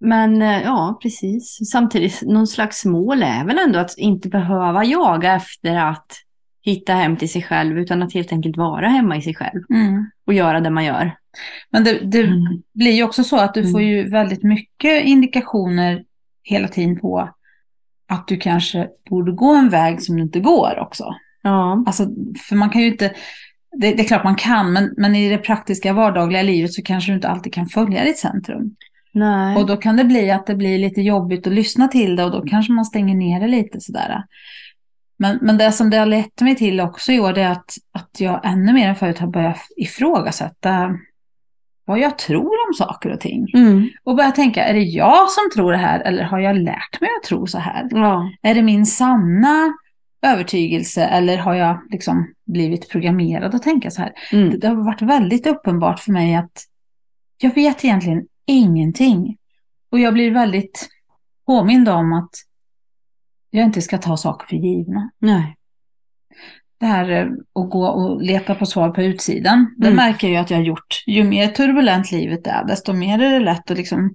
[0.00, 1.58] men eh, ja, precis.
[1.72, 6.06] Samtidigt, någon slags mål är väl ändå att inte behöva jaga efter att
[6.62, 10.10] hitta hem till sig själv, utan att helt enkelt vara hemma i sig själv Mm.
[10.26, 11.16] och göra det man gör.
[11.70, 12.62] Men det, det Mm.
[12.74, 13.72] blir ju också så att du Mm.
[13.72, 16.04] får ju väldigt mycket indikationer
[16.42, 17.28] hela tiden på
[18.08, 21.14] att du kanske borde gå en väg som du inte går också.
[21.42, 21.84] Ja.
[21.86, 22.06] Alltså,
[22.48, 23.14] för man kan ju inte,
[23.76, 27.10] det, det är klart man kan, men, men i det praktiska vardagliga livet så kanske
[27.10, 28.76] du inte alltid kan följa ditt centrum.
[29.12, 29.56] Nej.
[29.56, 32.30] Och då kan det bli att det blir lite jobbigt att lyssna till det och
[32.30, 34.24] då kanske man stänger ner det lite sådär.
[35.18, 38.20] Men, men det som det har lett mig till också i år är att, att
[38.20, 40.98] jag ännu mer än förut har börjat ifrågasätta
[41.84, 43.46] vad jag tror om saker och ting.
[43.54, 43.88] Mm.
[44.04, 47.10] Och börja tänka, är det jag som tror det här eller har jag lärt mig
[47.20, 47.88] att tro så här?
[47.90, 48.30] Ja.
[48.42, 49.72] Är det min sanna
[50.22, 54.12] övertygelse eller har jag liksom blivit programmerad att tänka så här?
[54.32, 54.50] Mm.
[54.50, 56.64] Det, det har varit väldigt uppenbart för mig att
[57.42, 59.36] jag vet egentligen ingenting.
[59.90, 60.88] Och jag blir väldigt
[61.46, 62.30] påmind om att
[63.50, 65.10] jag inte ska ta saker för givna.
[65.18, 65.56] Nej.
[66.80, 69.96] Det här eh, att gå och leta på svar på utsidan, det Mm.
[69.96, 71.02] märker jag att jag har gjort.
[71.06, 74.14] Ju mer turbulent livet är, desto mer är det lätt att liksom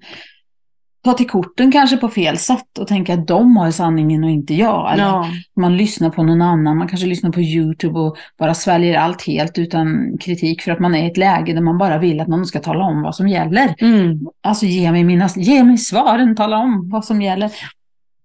[1.05, 4.53] ta till korten kanske på fel sätt och tänka att de har sanningen och inte
[4.53, 4.93] jag.
[4.93, 5.25] Eller Ja.
[5.55, 9.57] man lyssnar på någon annan, man kanske lyssnar på YouTube och bara sväljer allt helt
[9.57, 12.45] utan kritik för att man är i ett läge där man bara vill att någon
[12.45, 13.75] ska tala om vad som gäller.
[13.77, 14.19] Mm.
[14.43, 17.51] Alltså ge mig, mina, ge mig svaren, tala om vad som gäller.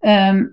[0.04, 0.46] Ehm,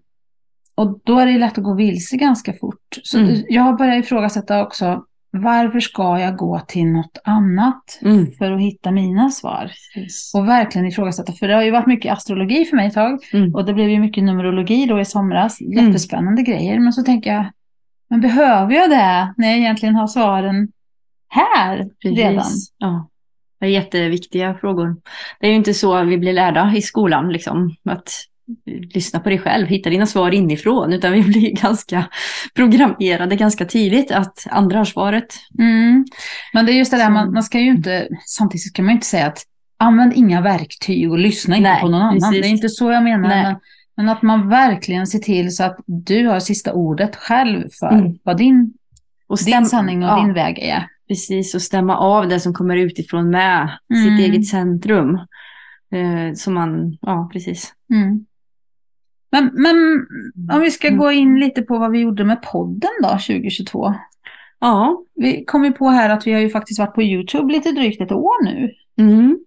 [0.75, 2.97] och då är det lätt att gå vilse ganska fort.
[3.03, 3.43] Så Mm.
[3.49, 8.31] jag har börjat ifrågasätta också, varför ska jag gå till något annat Mm.
[8.31, 9.71] för att hitta mina svar?
[10.33, 13.19] Och verkligen ifrågasätta, för det har ju varit mycket astrologi för mig ett tag.
[13.33, 13.55] Mm.
[13.55, 15.61] Och det blev ju mycket numerologi då i somras.
[15.61, 16.79] Jättespännande grejer.
[16.79, 17.45] Men så tänker jag,
[18.09, 20.67] men behöver jag det när jag egentligen har svaren
[21.29, 22.35] här redan?
[22.35, 22.73] Precis.
[22.77, 23.09] Ja.
[23.59, 24.95] Det är jätteviktiga frågor.
[25.39, 28.09] Det är ju inte så vi blir lärda i skolan, liksom, att
[28.93, 32.05] lyssna på dig själv, hitta dina svar inifrån, utan vi blir ganska
[32.55, 35.35] programmerade ganska tidigt att andra har svaret.
[35.59, 36.05] Mm.
[36.53, 38.95] Men det är just det där, man, man ska ju inte, samtidigt ska man ju
[38.95, 39.43] inte säga att
[39.79, 42.13] använd inga verktyg och lyssna inte Nej, på någon annan.
[42.19, 42.41] precis.
[42.41, 43.27] Det är inte så jag menar.
[43.29, 43.55] Men,
[43.97, 48.13] men att man verkligen ser till så att du har sista ordet själv för Mm.
[48.23, 48.73] vad din,
[49.27, 50.87] Och din stäm- sanning och ja, din väg är.
[51.07, 54.03] Precis, och stämma av det som kommer utifrån med Mm.
[54.17, 55.15] sitt eget centrum.
[55.91, 57.73] Eh, som man, ja precis.
[57.93, 58.25] Mm.
[59.41, 59.75] Men, men
[60.55, 60.99] om vi ska Mm.
[60.99, 63.93] gå in lite på vad vi gjorde med podden då 2022.
[64.59, 65.03] Ja.
[65.15, 68.01] Vi kom ju på här att vi har ju faktiskt varit på YouTube lite drygt
[68.01, 68.71] ett år nu.
[68.99, 69.39] Mm.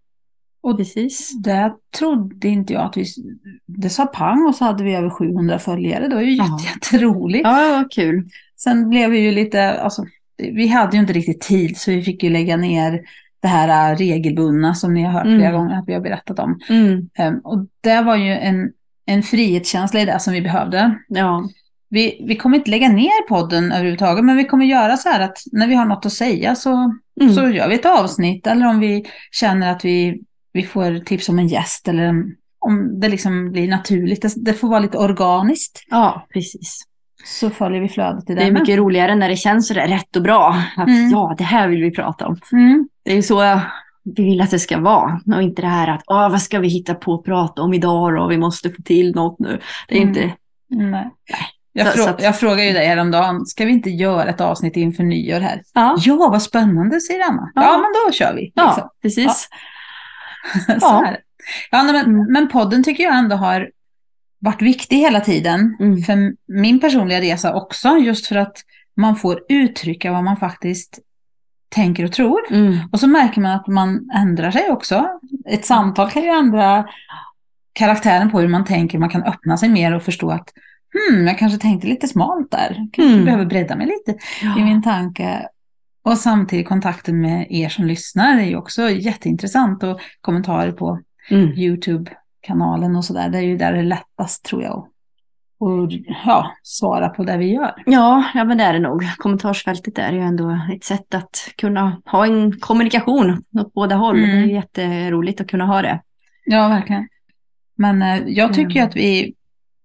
[0.62, 1.42] Och- precis.
[1.42, 3.04] Det trodde inte jag att vi...
[3.66, 6.08] Det sa pang och så hade vi över 700 följare.
[6.08, 7.44] Det var ju jätte, jätteroligt.
[7.44, 8.28] Ja, vad kul.
[8.56, 9.80] Sen blev vi ju lite...
[9.80, 10.04] Alltså,
[10.38, 13.00] vi hade ju inte riktigt tid så vi fick ju lägga ner
[13.42, 15.38] det här äh, regelbundna som ni har hört Mm.
[15.38, 16.58] flera gånger att vi har berättat om.
[16.68, 17.08] Mm.
[17.14, 18.72] Ehm, och det var ju en,
[19.10, 20.98] en frihetskänsla i det som vi behövde.
[21.08, 21.48] Ja.
[21.88, 25.38] Vi, vi kommer inte lägga ner podden överhuvudtaget, men vi kommer göra så här att
[25.52, 27.34] när vi har något att säga så, Mm.
[27.34, 28.46] så gör vi ett avsnitt.
[28.46, 30.20] Eller om vi känner att vi,
[30.52, 34.22] vi får tips om en gäst eller en- om det liksom blir naturligt.
[34.22, 35.82] Det, det får vara lite organiskt.
[35.90, 36.82] ja, precis.
[37.24, 38.40] Så följer vi flödet i det.
[38.40, 40.56] Det är mycket roligare när det känns rätt och bra.
[40.76, 41.10] Att Mm.
[41.10, 42.36] ja, det här vill vi prata om.
[42.52, 42.88] Mm.
[43.04, 43.60] Det är ju så
[44.04, 45.20] vi vill att det ska vara.
[45.36, 48.24] Och inte det här att, åh, vad ska vi hitta på att prata om idag
[48.24, 49.60] och vi måste få till något nu.
[49.88, 50.08] Det är Mm.
[50.08, 50.34] inte,
[50.72, 51.10] Nej.
[51.72, 54.40] Jag, Så- frå- så att- jag frågade ju dig häromdagen, ska vi inte göra ett
[54.40, 55.62] avsnitt inför nyår här?
[55.74, 57.50] ja, Ja, vad spännande, säger Anna.
[57.54, 57.72] Ja, Ja.
[57.78, 58.52] men då kör vi.
[58.54, 58.88] ja liksom.
[59.02, 59.48] precis.
[60.66, 61.06] Så Ja.
[61.06, 61.20] är det.
[61.70, 62.32] Ja, men, Mm.
[62.32, 63.70] men podden tycker jag ändå har
[64.38, 65.76] varit viktig hela tiden.
[65.80, 66.02] Mm.
[66.02, 68.56] För min personliga resa också, just för att
[68.96, 70.98] man får uttrycka vad man faktiskt
[71.70, 72.40] tänker och tror.
[72.50, 72.78] Mm.
[72.92, 75.06] Och så märker man att man ändrar sig också.
[75.50, 76.88] Ett samtal kan ju ändra
[77.72, 78.98] karaktären på hur man tänker.
[78.98, 80.48] Man kan öppna sig mer och förstå att
[81.10, 82.88] hmm, jag kanske tänkte lite smalt där.
[82.92, 83.24] Kanske Mm.
[83.24, 84.64] behöver bredda mig lite i Ja.
[84.64, 85.48] min tanke.
[86.02, 91.52] Och samtidigt kontakten med er som lyssnar är ju också jätteintressant och kommentarer på mm.
[91.58, 93.28] YouTube-kanalen och sådär.
[93.28, 94.86] Det är ju där det är lättast tror jag
[95.60, 95.92] och
[96.24, 97.74] ja, svara på det vi gör.
[97.86, 99.02] Ja, ja, men det är det nog.
[99.16, 104.18] Kommentarsfältet är ju ändå ett sätt att kunna ha en kommunikation åt båda håll.
[104.18, 104.30] Mm.
[104.30, 106.00] Det är jätteroligt att kunna ha det.
[106.44, 107.08] Ja, verkligen.
[107.74, 108.88] Men eh, jag tycker mm.
[108.88, 109.34] att vi,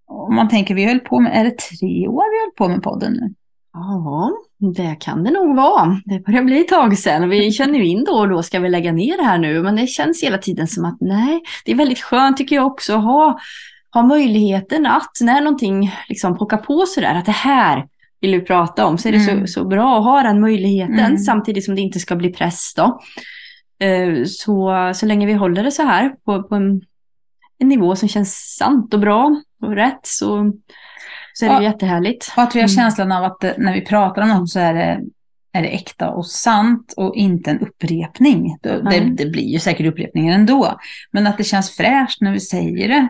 [0.07, 2.83] om man tänker, vi höll på med, är det tre år vi höll på med
[2.83, 3.33] podden nu?
[3.73, 4.31] Ja,
[4.75, 6.01] det kan det nog vara.
[6.05, 7.29] Det börjar bli ett tag sedan.
[7.29, 9.63] Vi känner ju in då och då, ska vi lägga ner det här nu?
[9.63, 12.93] Men det känns hela tiden som att nej, det är väldigt skönt tycker jag också
[12.93, 13.39] att ha,
[13.99, 17.87] ha möjligheten att när någonting liksom pockar på sådär, att det här
[18.21, 19.47] vill du prata om, så är det mm.
[19.47, 21.17] så, så bra att ha den möjligheten mm.
[21.17, 22.99] samtidigt som det inte ska bli press då.
[23.85, 26.81] Eh, så, så länge vi håller det så här på, på en,
[27.59, 30.53] en nivå som känns sant och bra och rätt så
[31.37, 31.63] så är det ja.
[31.63, 32.33] jättehärligt.
[32.37, 32.75] Och att vi har mm.
[32.75, 35.01] känslan av att när vi pratar om något så är det,
[35.53, 38.57] är det äkta och sant och inte en upprepning.
[38.61, 40.79] Det, det, det blir ju säkert upprepningar ändå.
[41.11, 43.07] Men att det känns fräscht när vi säger det.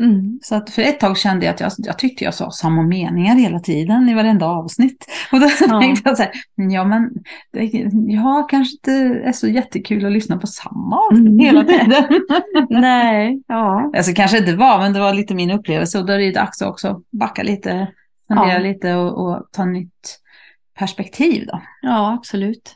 [0.00, 0.38] Mm.
[0.42, 3.34] Så att för ett tag kände jag att jag, jag tyckte jag sa samma meningar
[3.34, 5.06] hela tiden i varenda avsnitt.
[5.32, 5.80] Och då ja.
[5.80, 7.10] tänkte jag så här, ja men
[7.52, 7.70] det,
[8.06, 8.92] ja, kanske inte
[9.24, 11.38] är så jättekul att lyssna på samma avsnitt mm.
[11.38, 12.04] hela tiden.
[12.70, 13.90] Nej, ja.
[13.96, 16.62] Alltså kanske inte var, men det var lite min upplevelse och då är det dags
[16.62, 17.86] att också backa lite,
[18.28, 18.58] fundera ja.
[18.58, 20.18] lite och, och ta nytt
[20.78, 21.62] perspektiv då.
[21.82, 22.74] Ja, absolut.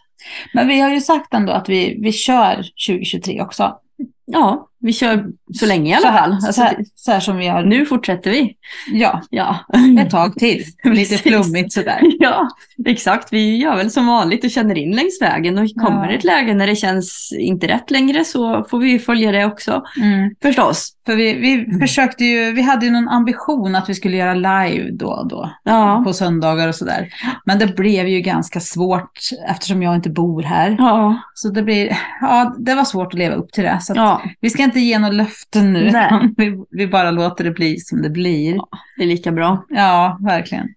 [0.54, 2.56] Men vi har ju sagt ändå att vi, vi kör
[2.88, 3.78] 2023 också.
[4.24, 6.32] Ja, vi kör så länge i alla fall.
[6.32, 7.62] Alltså, så, här, så här som vi har.
[7.62, 8.56] Nu fortsätter vi.
[8.92, 9.58] Ja, ja.
[10.00, 10.64] ett tag till.
[10.84, 12.00] Lite flummigt sådär.
[12.18, 12.48] Ja,
[12.86, 13.32] exakt.
[13.32, 15.58] Vi gör väl som vanligt och känner in längs vägen.
[15.58, 16.12] Och kommer ja.
[16.12, 19.82] ett läge när det känns inte rätt längre så får vi följa det också.
[20.00, 20.34] Mm.
[20.42, 20.90] Förstås.
[21.06, 21.80] För vi, vi mm.
[21.80, 25.50] försökte ju, vi hade ju någon ambition att vi skulle göra live då och då.
[25.64, 26.02] Ja.
[26.06, 27.08] På söndagar och sådär.
[27.44, 29.18] Men det blev ju ganska svårt
[29.48, 30.76] eftersom jag inte bor här.
[30.78, 31.22] Ja.
[31.34, 33.78] Så det blir, ja det var svårt att leva upp till det.
[33.80, 34.22] Så ja.
[34.40, 35.90] vi ska inte ge några löften nu.
[35.90, 36.10] Nej.
[36.36, 38.54] Vi, vi, bara låter det bli som det blir.
[38.54, 39.64] Ja, det är lika bra.
[39.68, 40.68] Ja, verkligen.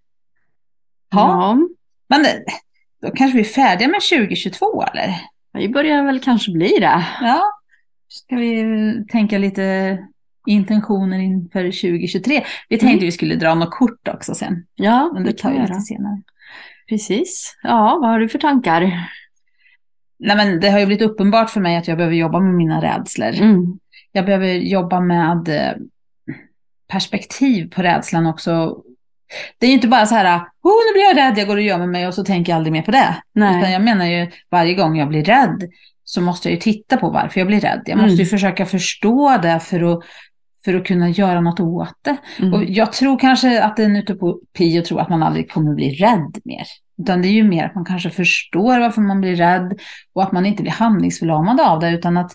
[1.10, 1.20] Ja.
[1.20, 1.58] ja.
[2.10, 2.26] Men
[3.02, 5.22] då kanske vi är färdiga med 2022 eller?
[5.54, 7.06] Vi börjar väl kanske bli det.
[7.22, 7.44] Ja.
[8.10, 8.66] Ska vi
[9.12, 9.98] tänka lite
[10.46, 12.44] intentioner inför 2023?
[12.70, 13.06] Vi tänkte mm.
[13.06, 14.66] vi skulle dra något kort också sen.
[14.76, 16.22] Ja, Men det tar vi lite senare.
[16.90, 17.58] Precis.
[17.64, 19.10] Ja, vad har du för tankar?
[20.20, 22.82] Nej, men det har ju blivit uppenbart för mig att jag behöver jobba med mina
[22.82, 23.42] rädslor.
[23.42, 23.80] Mm
[24.12, 25.74] jag behöver jobba med eh,
[26.88, 28.78] perspektiv på rädslan också.
[29.60, 31.62] Det är ju inte bara så här, oh, nu blir jag rädd, jag går och
[31.62, 33.18] gömmer mig och så tänker jag aldrig mer på det.
[33.34, 33.58] Nej.
[33.58, 35.70] Utan jag menar ju, varje gång jag blir rädd
[36.04, 37.82] så måste jag ju titta på varför jag blir rädd.
[37.86, 38.20] Jag måste mm.
[38.20, 40.04] ju försöka förstå det för att,
[40.66, 42.18] för att kunna göra något åt det.
[42.40, 42.54] Mm.
[42.54, 45.74] Och jag tror kanske att det är en utopi att tro att man aldrig kommer
[45.74, 46.64] bli rädd mer.
[47.02, 49.80] Utan det är ju mer att man kanske förstår varför man blir rädd
[50.14, 52.32] och att man inte blir handlingsförlamad av det, utan att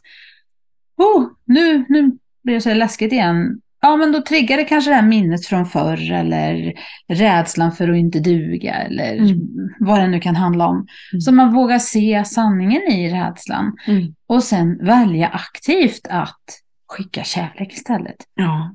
[0.97, 3.61] oh, nu, nu blir det så läskigt igen.
[3.81, 6.73] Ja, men då triggar det kanske det här minnet från förr eller
[7.09, 9.39] rädslan för att inte duga eller mm.
[9.79, 10.87] vad det nu kan handla om.
[11.13, 11.21] Mm.
[11.21, 14.15] Så man vågar se sanningen i rädslan mm.
[14.27, 16.43] och sen välja aktivt att
[16.89, 18.17] skicka kärlek istället.
[18.35, 18.75] Ja.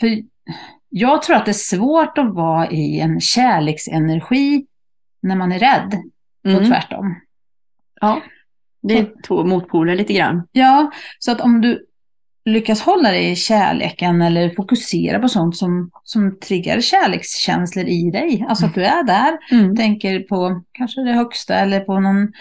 [0.00, 0.22] För
[0.88, 4.66] jag tror att det är svårt att vara i en kärleksenergi
[5.22, 6.02] när man är rädd
[6.44, 6.70] och mm.
[6.70, 7.20] tvärtom.
[8.00, 8.22] Ja.
[8.82, 10.48] Det är två motpoler lite grann.
[10.52, 11.86] Ja, så att om du
[12.44, 18.46] lyckas hålla dig i kärleken eller fokusera på sånt som, som triggar kärlekskänslor i dig.
[18.48, 19.76] Alltså att du är där, mm.
[19.76, 22.32] tänker på kanske det högsta eller på någon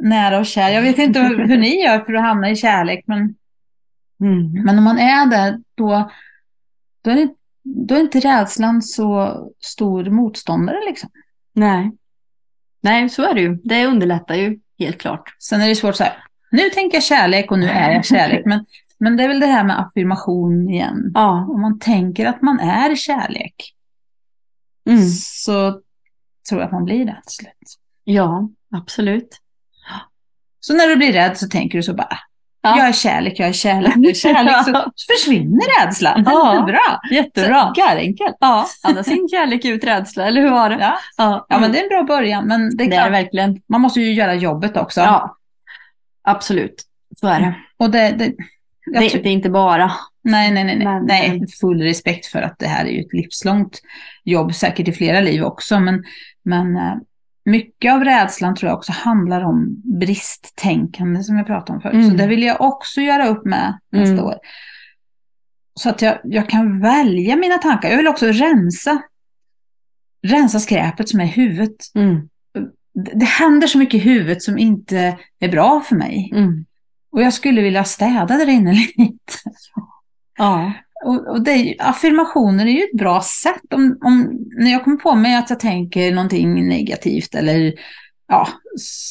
[0.00, 0.70] nära och kär.
[0.70, 3.34] Jag vet inte hur ni gör för att hamna i kärlek, men,
[4.20, 4.64] mm.
[4.64, 6.10] men om man är där då,
[7.02, 7.28] då, är det,
[7.62, 11.10] då är inte rädslan så stor motståndare liksom.
[11.52, 11.92] Nej.
[12.80, 13.58] Nej, så är det ju.
[13.64, 15.36] Det underlättar ju helt klart.
[15.38, 18.42] Sen är det svårt så här, nu tänker jag kärlek och nu är jag kärlek.
[18.46, 18.64] Men,
[18.98, 21.10] men det är väl det här med affirmation igen.
[21.14, 21.46] Ja.
[21.48, 23.74] Om man tänker att man är kärlek
[24.88, 25.08] mm.
[25.08, 25.70] så
[26.48, 27.78] tror jag att man blir det till slut.
[28.04, 29.40] Ja, absolut.
[30.60, 32.18] Så när du blir rädd så tänker du så bara,
[32.66, 32.78] ja.
[32.78, 34.56] jag är kärlek, jag är kärlek, är kärlek.
[34.64, 36.22] Så, så försvinner rädslan.
[36.26, 36.54] Ja.
[36.54, 36.80] Jättebra.
[37.10, 37.72] Jättebra.
[37.96, 38.36] enkelt.
[38.40, 40.76] Ja, andas in kärlek ut rädsla, eller hur var det?
[40.80, 40.98] Ja.
[41.16, 41.46] Ja.
[41.48, 42.46] ja, men det är en bra början.
[42.46, 43.62] Men det är, det är verkligen.
[43.68, 45.00] Man måste ju göra jobbet också.
[45.00, 45.36] Ja,
[46.22, 46.82] absolut.
[47.20, 47.54] Så är det.
[47.76, 48.24] Och det, det,
[48.92, 49.92] det, det är inte bara.
[50.24, 51.00] Nej, nej, nej, nej.
[51.02, 51.46] nej.
[51.60, 53.80] Full respekt för att det här är ju ett livslångt
[54.24, 55.80] jobb, säkert i flera liv också.
[55.80, 56.04] Men,
[56.42, 56.94] men eh,
[57.46, 61.94] mycket av rädslan tror jag också handlar om bristtänkande som jag pratade om förut.
[61.94, 62.10] Mm.
[62.10, 64.24] Så det vill jag också göra upp med nästa mm.
[64.24, 64.34] år.
[65.74, 67.88] Så att jag, jag kan välja mina tankar.
[67.90, 69.02] Jag vill också rensa,
[70.22, 71.76] rensa skräpet som är i huvudet.
[71.94, 72.28] Mm.
[73.18, 76.30] det händer så mycket i huvudet som inte är bra för mig.
[76.34, 76.64] Mm.
[77.10, 79.32] Och jag skulle vilja städa där inne lite.
[80.38, 80.72] Ja.
[81.06, 83.72] Och, och ju- affirmationer är ju ett bra sätt.
[83.74, 87.72] Om, om, när jag kommer på mig att jag tänker någonting negativt eller
[88.28, 88.48] ja,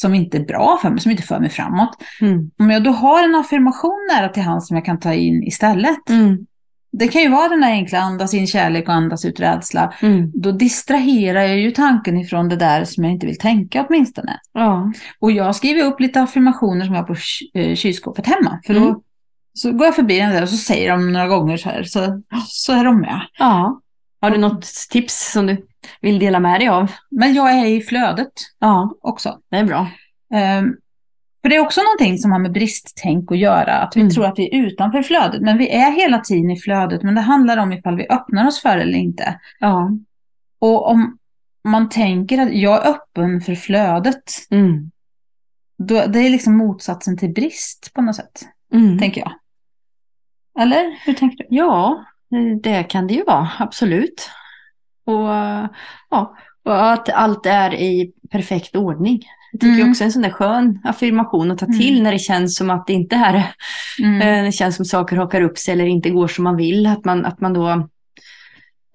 [0.00, 1.96] som inte är bra för mig, som inte för mig framåt.
[2.20, 2.50] Mm.
[2.58, 6.08] Om jag då har en affirmation nära till hands som jag kan ta in istället.
[6.10, 6.46] Mm.
[6.92, 9.92] Det kan ju vara den där enkla andas in kärlek och andas ut rädsla.
[10.02, 10.30] Mm.
[10.34, 14.40] Då distraherar jag ju tanken ifrån det där som jag inte vill tänka åtminstone.
[14.52, 14.92] Ja.
[15.20, 18.60] Och jag skriver upp lite affirmationer som jag har på ky- kylskåpet hemma.
[18.66, 19.00] För då Mm.
[19.56, 21.82] Så går jag förbi den där och så säger de några gånger så här.
[21.82, 23.20] Så, så är de med.
[23.38, 23.80] ja.
[24.20, 25.66] Har du något tips som du
[26.00, 26.90] vill dela med dig av?
[27.10, 29.38] Men jag är i flödet Ja, också.
[29.50, 29.88] det är bra.
[30.34, 30.74] Ehm,
[31.42, 33.72] för det är också någonting som har med bristtänk att göra.
[33.72, 34.10] Att vi Mm.
[34.14, 35.40] tror att vi är utanför flödet.
[35.42, 37.02] Men vi är hela tiden i flödet.
[37.02, 39.40] Men det handlar om ifall vi öppnar oss för det eller inte.
[39.60, 39.90] Ja.
[40.58, 41.18] Och om
[41.64, 44.22] man tänker att jag är öppen för flödet.
[44.50, 44.90] Mm.
[45.78, 48.42] Då, det är liksom motsatsen till brist på något sätt.
[48.72, 48.98] Mm.
[48.98, 49.32] Tänker jag.
[50.58, 51.44] Eller hur tänker du?
[51.50, 52.04] Ja,
[52.62, 54.30] det kan det ju vara, absolut.
[55.06, 55.28] Och,
[56.10, 59.22] ja, och att allt är i perfekt ordning.
[59.52, 59.90] Jag tycker Mm.
[59.90, 62.02] också en sån där skön affirmation att ta till Mm.
[62.02, 63.52] när det känns som att det inte är
[64.02, 64.22] Mm.
[64.22, 66.86] Eh, Det känns som saker hakar upp sig eller inte går som man vill.
[66.86, 67.88] Att man, att man då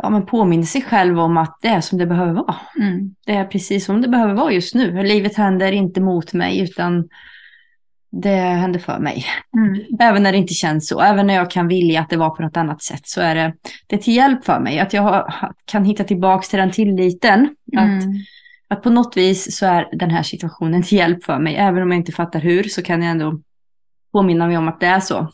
[0.04, 2.56] ja, man påminner sig själv om att det är som det behöver vara.
[2.80, 3.16] Mm.
[3.26, 5.04] Det är precis som det behöver vara just nu.
[5.04, 7.10] Livet händer inte mot mig utan
[8.12, 9.26] det händer för mig.
[9.58, 9.82] Mm.
[10.00, 11.02] Även när det inte känns så.
[11.02, 13.54] Även när jag kan vilja att det var på något annat sätt så är det,
[13.88, 14.80] det är till hjälp för mig.
[14.80, 17.56] Att jag har- kan hitta tillbaka till den tilliten.
[17.78, 18.14] Att, Mm.
[18.70, 21.56] att på något vis så är den här situationen till hjälp för mig.
[21.56, 23.40] Även om jag inte fattar hur så kan jag ändå
[24.14, 25.28] påminna mig om att det är så.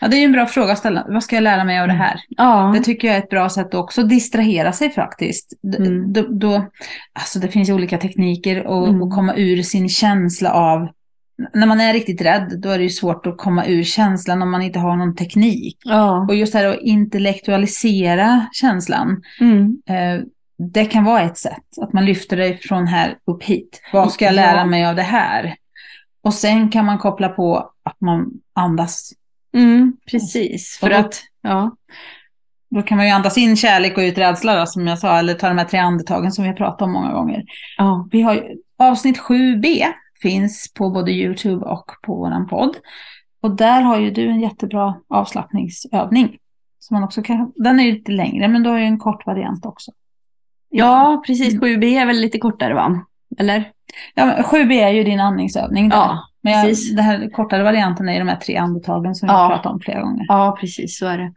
[0.00, 1.06] Ja, det är ju en bra fråga att ställa.
[1.08, 2.20] Vad ska jag lära mig av det här?
[2.28, 2.72] Ja.
[2.76, 5.52] Det tycker jag är ett bra sätt att också distrahera sig faktiskt.
[5.78, 6.12] Mm.
[6.12, 6.66] Då, då,
[7.12, 9.02] alltså det finns ju olika tekniker och, Mm.
[9.02, 10.88] och komma ur sin känsla av...
[11.54, 14.50] När man är riktigt rädd, då är det ju svårt att komma ur känslan om
[14.50, 15.76] man inte har någon teknik.
[15.84, 16.26] Ja.
[16.28, 19.76] Och just det här att intellektualisera känslan, Mm.
[19.88, 20.24] eh,
[20.72, 21.64] det kan vara ett sätt.
[21.80, 23.80] Att man lyfter det från här upp hit.
[23.92, 25.54] Vad ska jag lära mig av det här?
[26.22, 29.10] Och sen kan man koppla på att man andas.
[29.54, 30.78] Mm, precis.
[30.80, 31.76] För då- att, ja.
[32.70, 35.34] Då kan man ju andas in kärlek och ut rädsla då, som jag sa, eller
[35.34, 37.42] ta de här tre andetagen som vi har pratat om många gånger.
[37.78, 38.08] ja.
[38.12, 38.44] Vi har
[38.78, 39.86] avsnitt 7b
[40.22, 42.76] finns på både YouTube och på vår podd.
[43.42, 46.36] Och där har ju du en jättebra avslappningsövning.
[46.78, 49.26] Som man också kan, den är ju lite längre, men du har ju en kort
[49.26, 49.92] variant också.
[50.70, 51.54] Ja, precis.
[51.54, 51.64] Mm.
[51.80, 53.04] 7B är väl lite kortare va?
[53.38, 53.72] Eller?
[54.14, 55.88] Ja, men 7b är ju din andningsövning.
[55.88, 55.96] Där.
[55.96, 56.96] Ja, men jag, precis.
[56.96, 59.38] den här kortare varianten är ju de här tre andetagen som vi Ja.
[59.38, 60.24] har pratat om flera gånger.
[60.28, 61.32] Ja, precis så är det.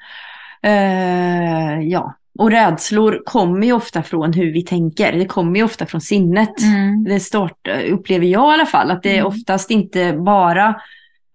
[0.63, 5.11] Eh, ja, och rädslor kommer ju ofta från hur vi tänker.
[5.13, 6.61] Det kommer ju ofta från sinnet.
[6.61, 7.03] Mm.
[7.03, 9.25] Det start, upplever jag i alla fall, att det Mm.
[9.27, 10.75] oftast inte bara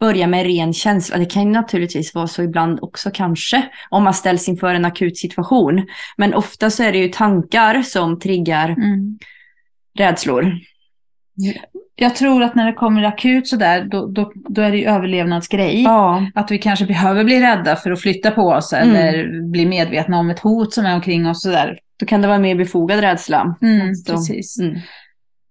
[0.00, 1.18] börjar med ren känsla.
[1.18, 5.18] Det kan ju naturligtvis vara så ibland också kanske, om man ställs inför en akut
[5.18, 5.86] situation.
[6.16, 9.18] Men ofta så är det ju tankar som triggar Mm.
[9.98, 10.52] rädslor.
[11.98, 15.82] Jag tror att när det kommer akut sådär, då, då, då är det ju överlevnadsgrej.
[15.82, 18.96] Ja, Att vi kanske behöver bli rädda för att flytta på oss Mm.
[18.96, 21.42] eller bli medvetna om ett hot som är omkring oss.
[21.42, 21.78] Sådär.
[22.00, 23.56] då kan det vara mer befogad rädsla.
[23.62, 24.58] Mm, Så, precis.
[24.60, 24.78] Mm,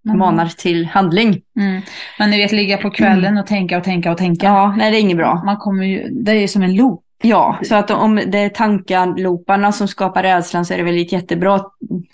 [0.04, 1.40] Men, manar till handling.
[1.60, 1.82] mm.
[2.18, 4.46] Men ni vet, ligga på kvällen och tänka och tänka och tänka.
[4.46, 5.42] Ja, nej det är inget bra.
[5.44, 7.02] Man kommer ju, det är ju som en loop.
[7.22, 11.12] Ja, så att om det är tankarlooparna som skapar rädslan så är det väl ett
[11.12, 11.60] jättebra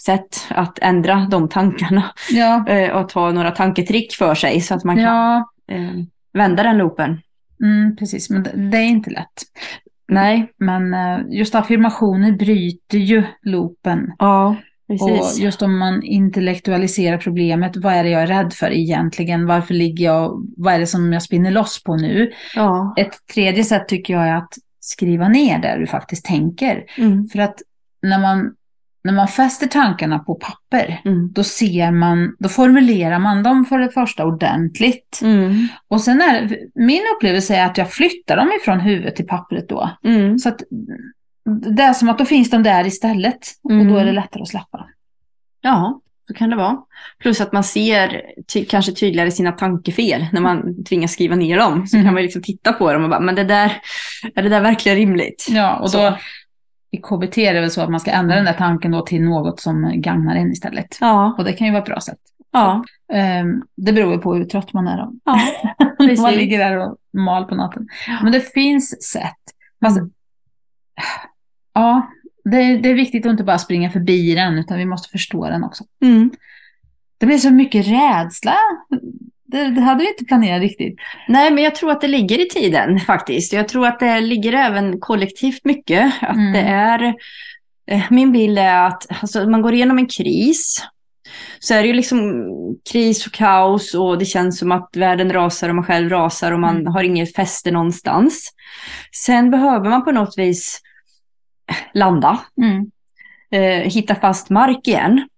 [0.05, 4.85] sätt att ändra de tankarna Ja, eh, och ta några tanketrick för sig så att
[4.85, 7.21] man kan ja eh, vända den loopen.
[7.63, 8.31] mm, precis.
[8.31, 9.43] Men det, är inte lätt.
[10.09, 14.13] Nej, Men eh, just affirmationer bryter ju loopen.
[14.19, 14.57] ja,
[14.89, 15.39] Och precis.
[15.43, 19.47] just om man intellektualiserar problemet, vad är det jag är rädd för egentligen?
[19.47, 22.33] Varför ligger jag, vad är det som jag spinner loss på nu?
[22.55, 22.95] Ja.
[22.97, 26.85] Ett tredje sätt tycker jag är att skriva ner där du faktiskt tänker.
[26.99, 27.27] Mm.
[27.29, 27.63] För att
[28.03, 28.55] när man,
[29.05, 31.33] när man fäster tankarna på papper, Mm.
[31.33, 35.21] då ser man, då formulerar man dem för det första ordentligt.
[35.23, 35.69] Mm.
[35.89, 39.91] Och sen är min upplevelse är att jag flyttar dem ifrån huvudet till pappret då.
[40.05, 40.39] Mm.
[40.39, 40.63] Så att
[41.77, 43.39] det är som att då finns de där istället.
[43.63, 43.89] Och Mm.
[43.89, 44.87] då är det lättare att släppa dem.
[45.61, 46.77] Ja, så kan det vara.
[47.19, 51.87] Plus att man ser ty- kanske tydligare sina tankefel när man tvingas skriva ner dem.
[51.87, 52.07] Så Mm.
[52.07, 53.73] kan man liksom titta på dem och bara, men det där,
[54.35, 55.47] är det där verkligen rimligt?
[55.51, 55.99] Ja, och Så.
[56.11, 56.19] då
[56.91, 59.23] i KBT är det väl så att man ska ändra den där tanken då till
[59.23, 60.99] något som gagnar en istället.
[61.01, 62.19] Ja, Och det kan ju vara ett bra sätt.
[62.53, 65.13] ja, Ehm, det beror ju på hur trött man är då.
[65.25, 65.41] ja.
[65.99, 66.21] Precis.
[66.21, 67.89] man ligger där och mal på natten.
[68.23, 69.37] Men det finns sätt.
[69.85, 70.11] Fast, Mm.
[71.75, 72.11] Ja,
[72.45, 75.49] det är, det är viktigt att inte bara springa förbi den, utan vi måste förstå
[75.49, 75.85] den också.
[76.03, 76.31] Mm.
[77.19, 78.57] Det blir så mycket rädsla.
[79.45, 80.99] Det, det, hade vi inte planerat riktigt.
[81.29, 83.53] Nej, men jag tror att det ligger i tiden faktiskt.
[83.53, 86.13] Jag tror att det ligger även kollektivt mycket.
[86.21, 86.53] Att mm.
[86.53, 87.15] det är,
[87.91, 90.83] eh, min bild är att alltså, man går igenom en kris.
[91.59, 92.47] Så är det ju liksom
[92.93, 96.61] kris och kaos och det känns som att världen rasar och man själv rasar och
[96.61, 96.93] man mm.
[96.93, 98.51] har inget fäste någonstans.
[99.25, 100.81] Sen behöver man på något vis
[101.95, 102.39] landa.
[102.63, 102.91] Mm.
[103.51, 105.29] Eh, hitta fast mark igen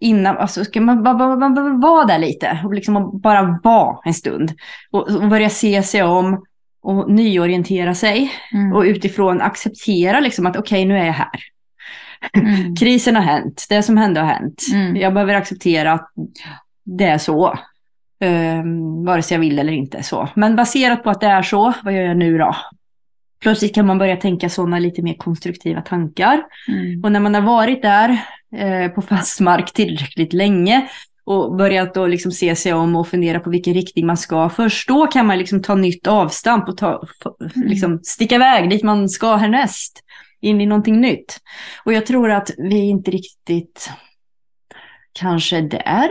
[0.00, 4.14] innan, alltså ska man bara, bara, bara vara där lite och liksom bara vara en
[4.14, 4.52] stund.
[4.90, 6.44] Och, och börja se sig om
[6.82, 8.32] och nyorientera sig.
[8.52, 8.72] Mm.
[8.72, 11.40] Och utifrån acceptera liksom att okej, okay, nu är jag här.
[12.32, 12.76] Mm.
[12.80, 14.62] Krisen har hänt, det som hände har hänt.
[14.72, 14.96] Mm.
[14.96, 16.10] Jag behöver acceptera att
[16.84, 17.58] det är så.
[18.20, 20.02] Um, vare sig jag vill eller inte.
[20.02, 20.28] så.
[20.34, 22.56] Men baserat på att det är så, vad gör jag nu då?
[23.40, 26.42] Plötsligt kan man börja tänka sådana lite mer konstruktiva tankar.
[26.68, 27.04] Mm.
[27.04, 28.18] Och när man har varit där
[28.56, 30.88] eh, på fast mark tillräckligt länge
[31.24, 34.48] och börjat då liksom se sig om och fundera på vilken riktning man ska.
[34.48, 37.06] Först då kan man liksom ta nytt avstamp och ta,
[37.40, 37.68] mm.
[37.68, 40.04] liksom sticka iväg dit man ska härnäst.
[40.40, 41.40] In i någonting nytt.
[41.84, 43.90] Och jag tror att vi inte riktigt
[45.12, 46.10] kanske är där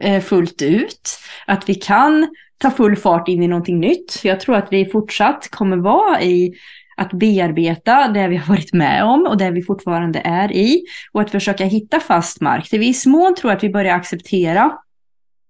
[0.00, 1.18] eh, fullt ut.
[1.46, 2.28] Att vi kan
[2.58, 4.20] ta full fart in i någonting nytt.
[4.24, 6.54] Jag tror att vi fortsatt kommer vara i
[6.96, 10.82] att bearbeta det vi har varit med om och det vi fortfarande är i
[11.12, 12.68] och att försöka hitta fast mark.
[12.68, 14.72] Till viss mån tror jag att vi börjar acceptera,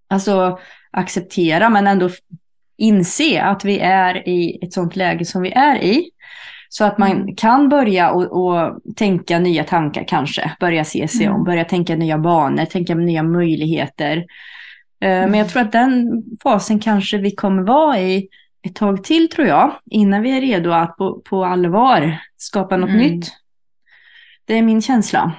[0.09, 0.59] alltså
[0.91, 2.11] acceptera men ändå
[2.79, 6.11] inse att vi är i ett sånt läge som vi är i.
[6.69, 7.37] Så att man mm.
[7.37, 11.37] kan börja och, och, tänka nya tankar kanske, börja se sig mm.
[11.37, 14.25] om, börja tänka nya banor, tänka nya möjligheter.
[15.01, 15.30] Mm.
[15.30, 18.28] Men jag tror att den fasen kanske vi kommer vara i
[18.62, 22.90] ett tag till tror jag, innan vi är redo att på, på allvar skapa något
[22.90, 23.01] mm.
[23.01, 23.32] nytt.
[24.44, 25.32] Det är min känsla.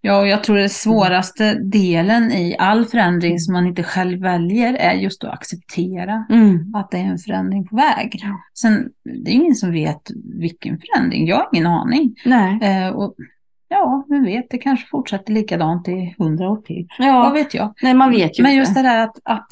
[0.00, 4.74] Ja, och jag tror det svåraste delen i all förändring som man inte själv väljer
[4.74, 6.74] är just att acceptera mm.
[6.74, 8.22] att det är en förändring på väg.
[8.54, 10.10] Sen, det är ingen som vet
[10.40, 12.14] vilken förändring, jag har ingen aning.
[12.24, 12.58] Nej.
[12.62, 13.14] Eh, och,
[13.70, 16.88] ja, vem vet, det kanske fortsätter likadant i hundra år till.
[16.98, 17.20] Ja.
[17.22, 17.74] Vad vet jag?
[17.82, 19.46] Nej, man vet ju Men just det där att, att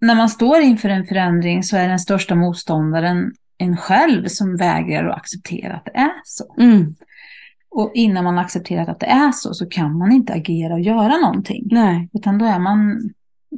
[0.00, 5.08] när man står inför en förändring så är den största motståndaren en själv som vägrar
[5.08, 6.54] att acceptera att det är så.
[6.58, 6.94] Mm.
[7.70, 11.16] Och innan man accepterat att det är så så kan man inte agera och göra
[11.16, 11.68] någonting.
[11.70, 12.08] Nej.
[12.12, 13.10] Utan då är man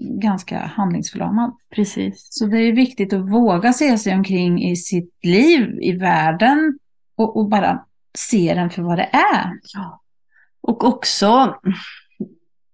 [0.02, 1.52] ganska handlingsförlamad.
[1.74, 2.28] Precis.
[2.30, 6.78] Så det är viktigt att våga se sig omkring i sitt liv, i världen
[7.16, 7.84] och, och bara
[8.18, 9.52] se den för vad det är.
[9.74, 10.00] Ja.
[10.60, 11.56] Och också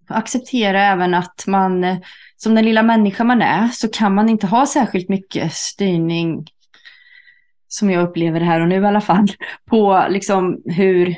[0.08, 2.00] acceptera även att man
[2.36, 6.46] som den lilla människa man är så kan man inte ha särskilt mycket styrning
[7.68, 9.28] som jag upplever här och nu i alla fall,
[9.70, 11.16] på liksom hur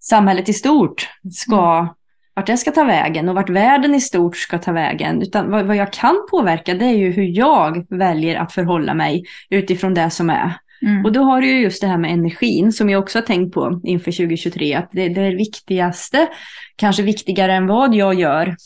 [0.00, 1.88] samhället i stort ska, mm.
[2.34, 5.22] vart det ska ta vägen och vart världen i stort ska ta vägen.
[5.22, 9.24] Utan vad, vad jag kan påverka det är ju hur jag väljer att förhålla mig
[9.50, 10.54] utifrån det som är.
[10.82, 11.04] Mm.
[11.04, 13.54] Och då har du ju just det här med energin som jag också har tänkt
[13.54, 16.28] på inför 2023, att det, det är viktigaste,
[16.76, 18.56] kanske viktigare än vad jag gör,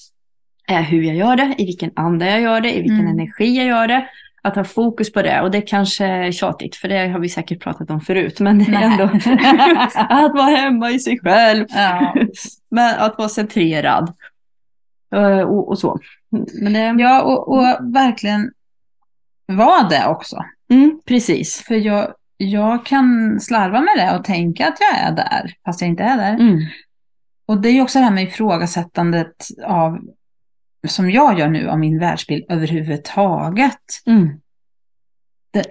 [0.66, 3.12] är hur jag gör det, i vilken anda jag gör det, i vilken mm.
[3.12, 4.08] energi jag gör det.
[4.42, 7.62] Att ha fokus på det och det kanske är tjatigt för det har vi säkert
[7.62, 8.40] pratat om förut.
[8.40, 9.04] Men det är ändå
[9.94, 11.66] att vara hemma i sig själv.
[11.68, 12.14] Ja.
[12.70, 14.12] men att vara centrerad.
[15.14, 15.98] Eh, och, och så.
[16.72, 16.94] Det...
[16.98, 18.50] Ja och, och verkligen
[19.46, 20.44] vara det också.
[20.70, 21.64] Mm, precis.
[21.66, 25.90] För jag, jag kan slarva med det och tänka att jag är där fast jag
[25.90, 26.34] inte är där.
[26.34, 26.60] Mm.
[27.46, 29.98] Och det är ju också det här med ifrågasättandet av
[30.86, 34.02] som jag gör nu av min världsbild överhuvudtaget.
[34.06, 34.28] Mm.
[35.50, 35.64] Det,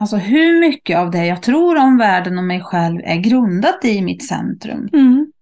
[0.00, 4.02] alltså hur mycket av det jag tror om världen och mig själv är grundat i
[4.02, 4.88] mitt centrum.
[4.92, 5.32] Mm.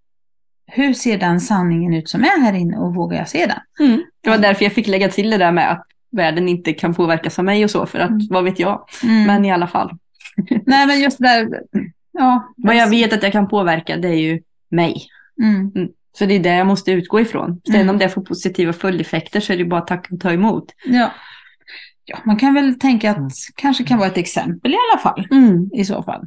[0.65, 3.87] Hur ser den sanningen ut som är här inne och vågar jag se den?
[3.87, 4.03] Mm.
[4.21, 7.39] Det var därför jag fick lägga till det där med att världen inte kan påverkas
[7.39, 8.27] av mig och så, för att mm.
[8.29, 8.85] vad vet jag.
[9.03, 9.23] Mm.
[9.23, 9.97] Men i alla fall.
[10.65, 11.61] Nej men just där,
[12.11, 12.53] ja.
[12.57, 15.07] Vad jag vet att jag kan påverka det är ju mig.
[15.43, 15.71] Mm.
[16.17, 17.61] Så det är det jag måste utgå ifrån.
[17.65, 17.89] Sen mm.
[17.89, 20.73] om det får positiva följdeffekter så är det bara att tacka och ta emot.
[20.85, 21.11] Ja.
[22.05, 25.27] ja, man kan väl tänka att det kanske kan vara ett exempel i alla fall.
[25.31, 25.69] Mm.
[25.73, 26.25] I så fall.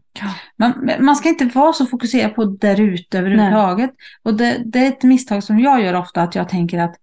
[0.57, 3.91] Man, man ska inte vara så fokuserad på där ute överhuvudtaget.
[4.23, 6.95] Och det, det är ett misstag som jag gör ofta, att jag tänker att,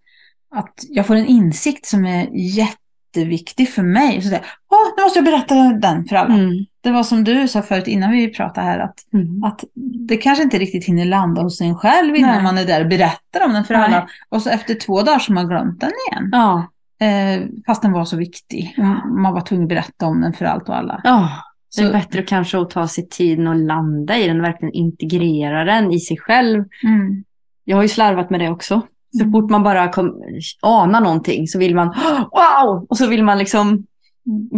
[0.58, 2.78] att jag får en insikt som är jätte
[3.18, 4.22] jätteviktig för mig.
[4.22, 4.42] Så det,
[4.72, 6.34] Åh, nu måste jag berätta den för alla.
[6.34, 6.66] Mm.
[6.82, 9.44] Det var som du sa förut innan vi pratade här, att, mm.
[9.44, 9.64] att
[10.08, 12.44] det kanske inte riktigt hinner landa hos en själv innan Nej.
[12.44, 13.84] man är där och berättar om den för Nej.
[13.84, 14.08] alla.
[14.30, 16.30] Och så efter två dagar så har man glömt den igen.
[16.32, 16.72] Ja.
[17.00, 18.74] Eh, fast den var så viktig.
[18.78, 19.06] Ja.
[19.06, 21.02] Man var tvungen att berätta om den för allt och alla.
[21.04, 21.30] Ja.
[21.78, 25.92] Det är bättre kanske att ta sig tiden och landa i den, verkligen integrera den
[25.92, 26.66] i sig själv.
[26.84, 27.24] Mm.
[27.64, 28.82] Jag har ju slarvat med det också.
[29.18, 29.32] Så Mm.
[29.32, 30.22] fort man bara kom,
[30.62, 31.88] anar någonting så vill man
[32.32, 32.86] wow!
[32.90, 33.86] Och så vill man liksom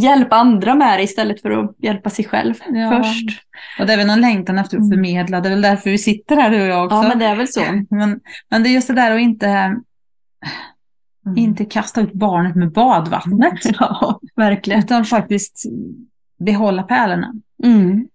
[0.02, 2.90] hjälpa andra med det istället för att hjälpa sig själv Ja.
[3.04, 3.42] först.
[3.80, 4.90] Och det är väl någon längtan efter att Mm.
[4.92, 5.42] förmedla.
[5.42, 6.96] Det är väl därför vi sitter här du och jag också.
[6.96, 7.62] Ja, men det är väl så.
[7.90, 9.76] men, men det är just det där att inte,
[11.38, 13.54] inte kasta ut barnet med badvattnet.
[13.80, 14.80] Ja, verkligen.
[14.80, 15.64] Utan faktiskt
[16.40, 17.34] behålla pärlorna.
[17.64, 18.08] Mm.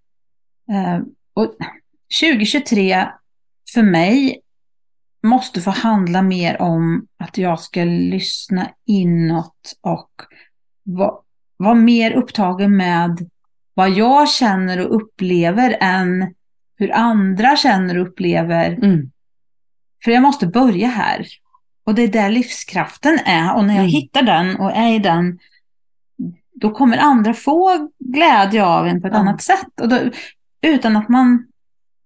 [0.73, 1.01] Eh,
[1.35, 1.55] och
[2.21, 3.07] 2023
[3.75, 4.41] för mig
[5.25, 10.11] måste få handla mer om att jag ska lyssna inåt och
[10.83, 11.14] vara
[11.57, 13.31] var mer upptagen med
[13.75, 16.35] vad jag känner och upplever än
[16.77, 18.70] hur andra känner och upplever.
[18.72, 19.11] Mm.
[20.05, 21.27] För jag måste börja här.
[21.85, 23.55] Och det är där livskraften är.
[23.57, 23.91] Och när jag Mm.
[23.93, 25.39] hittar den och är i den,
[26.55, 29.18] då kommer andra få glädje av en på ett Ja.
[29.20, 29.81] annat sätt.
[29.81, 29.99] Och då,
[30.62, 31.47] utan att man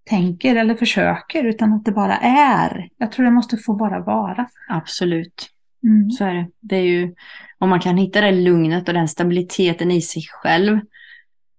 [0.09, 2.89] tänker eller försöker, utan att det bara är.
[2.99, 4.47] Jag tror det måste få bara vara.
[4.69, 5.49] Absolut.
[5.85, 6.11] Mm.
[6.11, 6.47] Så är det.
[6.61, 7.15] Det är ju,
[7.59, 10.81] om man kan hitta det lugnet och den stabiliteten i sig själv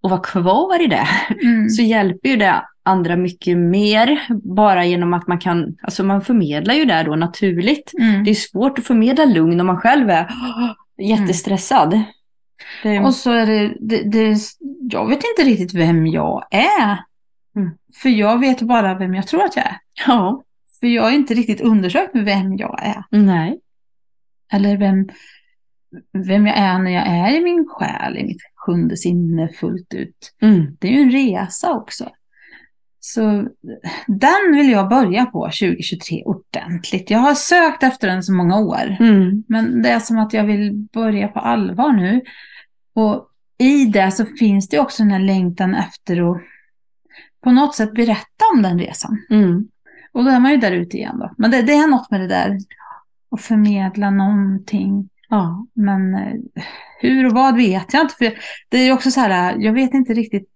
[0.02, 1.08] och vara kvar i det,
[1.43, 1.70] Mm.
[1.70, 4.20] så hjälper ju det andra mycket mer.
[4.56, 7.93] Bara genom att man kan, alltså man förmedlar ju det då naturligt.
[8.00, 8.24] Mm.
[8.24, 10.28] Det är svårt att förmedla lugn om man själv är
[10.97, 12.02] jättestressad.
[12.84, 14.38] Det Och så är det, det, det,
[14.91, 17.09] jag vet inte riktigt vem jag är.
[17.94, 19.78] För jag vet bara vem jag tror att jag är.
[20.08, 20.44] ja,
[20.80, 23.04] För jag har inte riktigt undersökt vem jag är.
[23.12, 23.60] nej.
[24.54, 25.10] Eller vem,
[26.28, 30.36] vem jag är när jag är i min själ, i mitt sjunde sinne fullt ut.
[30.42, 30.78] Mm.
[30.80, 32.10] Det är ju en resa också.
[33.00, 33.48] Så
[34.08, 37.10] den vill jag börja på 2023 ordentligt.
[37.10, 38.98] Jag har sökt efter den så många år.
[39.00, 39.44] Mm.
[39.48, 42.22] Men det är som att jag vill börja på allvar nu.
[42.94, 46.42] Och i det så finns det också den här längtan efter att
[47.44, 49.26] på något sätt berätta om den resan.
[49.30, 49.68] Mm.
[50.12, 51.34] Och då är man ju där ute igen då.
[51.38, 52.58] Men det, det är något med det där.
[53.32, 55.10] Att förmedla någonting.
[55.30, 55.66] Ja.
[55.74, 56.64] Men eh,
[57.00, 58.16] hur och vad vet jag inte.
[58.16, 58.34] För
[58.70, 60.50] det är ju också så här, jag vet inte riktigt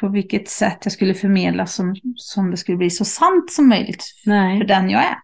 [0.00, 4.04] på vilket sätt jag skulle förmedla som, som det skulle bli så sant som möjligt
[4.24, 4.66] för Nej.
[4.66, 5.16] den jag är.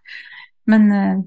[0.65, 1.19] Men eh,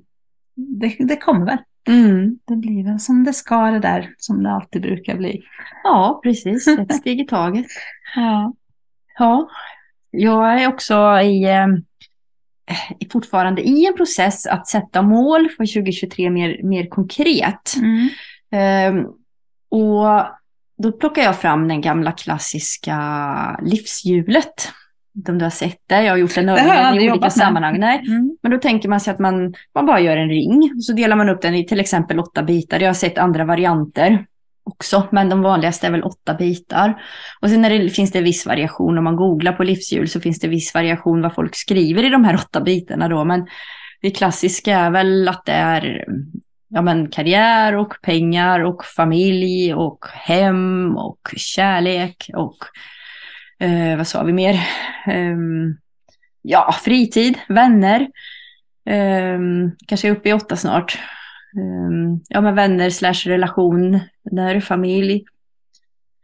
[0.55, 1.59] det, det kommer väl.
[1.89, 2.39] Mm.
[2.45, 5.43] Det blir väl som det ska det där, som det alltid brukar bli.
[5.85, 6.69] Ja, precis.
[6.69, 7.67] Ett steg i taget.
[8.17, 8.53] Ja.
[9.21, 9.49] Ja,
[10.11, 11.67] jag är också i, eh,
[13.13, 17.75] fortfarande i en process att sätta mål för 2023 mer, mer konkret.
[17.77, 18.09] Mm.
[18.53, 19.07] Ehm,
[19.71, 20.27] och
[20.83, 22.97] då plockar jag fram den gamla klassiska
[23.63, 24.73] livshjulet.
[25.29, 27.81] Om du har sett det, jag har gjort den övningen i olika sammanhang.
[27.81, 27.99] Nej.
[28.07, 28.37] Mm.
[28.43, 30.81] Men då tänker man sig att man, man bara gör en ring.
[30.81, 32.81] Så delar man upp den i till exempel åtta bitar.
[32.81, 34.27] Jag har sett andra varianter
[34.71, 37.03] också, men de vanligaste är väl åtta bitar.
[37.41, 38.99] Och sen är det, finns det viss variation.
[38.99, 42.25] Om man googlar på livshjul så finns det viss variation vad folk skriver i de
[42.25, 43.25] här åtta bitarna då.
[43.25, 43.47] Men
[44.03, 46.05] det klassiska är väl att det är
[46.69, 52.57] ja, men karriär och pengar och familj och hem och kärlek och
[53.67, 54.55] eh, vad sa vi mer?
[55.07, 55.37] Eh,
[56.43, 58.01] ja, fritid, vänner.
[58.87, 59.39] Eh,
[59.87, 60.99] kanske är uppe i åtta snart.
[61.57, 65.25] Ehm, ja, men vänner slash relation, där familj.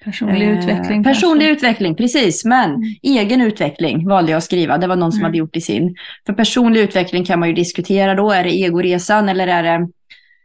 [0.05, 1.05] Personlig Eh, utveckling.
[1.05, 1.53] Personlig kanske.
[1.67, 2.45] utveckling, precis.
[2.45, 2.83] Men Mm.
[3.03, 4.79] egen utveckling valde jag att skriva.
[4.79, 5.29] Det var någon som Mm.
[5.29, 5.95] hade gjort i sin.
[6.27, 8.31] För personlig utveckling kan man ju diskutera då.
[8.31, 9.89] Är det egoresan eller är det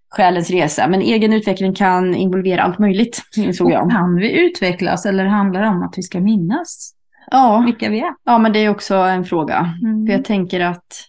[0.10, 0.88] själens resa?
[0.88, 3.92] Men egen utveckling kan involvera allt möjligt, insåg Och jag.
[3.92, 6.94] kan vi utvecklas eller handlar det om att vi ska minnas
[7.32, 8.14] Ja, vilka vi är?
[8.24, 9.74] ja, men det är också en fråga.
[9.84, 10.06] Mm.
[10.06, 11.08] För jag tänker att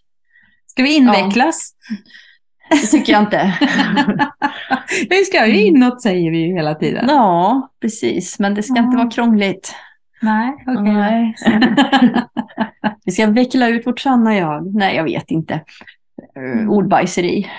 [0.67, 1.73] Ska vi invecklas?
[2.81, 3.59] Det tycker jag inte.
[5.11, 7.05] vi ska ju inåt säger vi ju hela tiden.
[7.09, 8.39] Ja, precis.
[8.39, 8.99] Men det ska inte Ja.
[9.03, 9.75] vara krångligt.
[10.23, 10.83] Nej, okej.
[10.93, 11.35] Nej.
[13.05, 14.75] Vi ska veckla ut vårt sanna jag.
[14.75, 15.55] Nej, jag vet inte.
[15.55, 16.71] Uh, Mm.
[16.71, 17.51] Ordbajseri.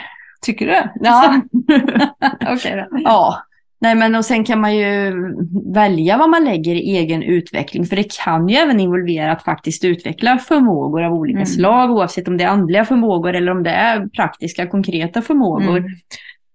[0.41, 0.89] Tycker du?
[1.07, 1.41] Ja.
[2.53, 2.97] Okej då.
[3.03, 3.37] ja.
[3.83, 5.13] Nej, men och sen kan man ju
[5.73, 7.85] välja vad man lägger i egen utveckling.
[7.85, 11.45] För det kan ju även involvera att faktiskt utveckla förmågor av olika Mm.
[11.45, 11.91] slag.
[11.91, 15.77] Oavsett om det är andliga förmågor eller om det är praktiska, konkreta förmågor.
[15.77, 15.89] Mm.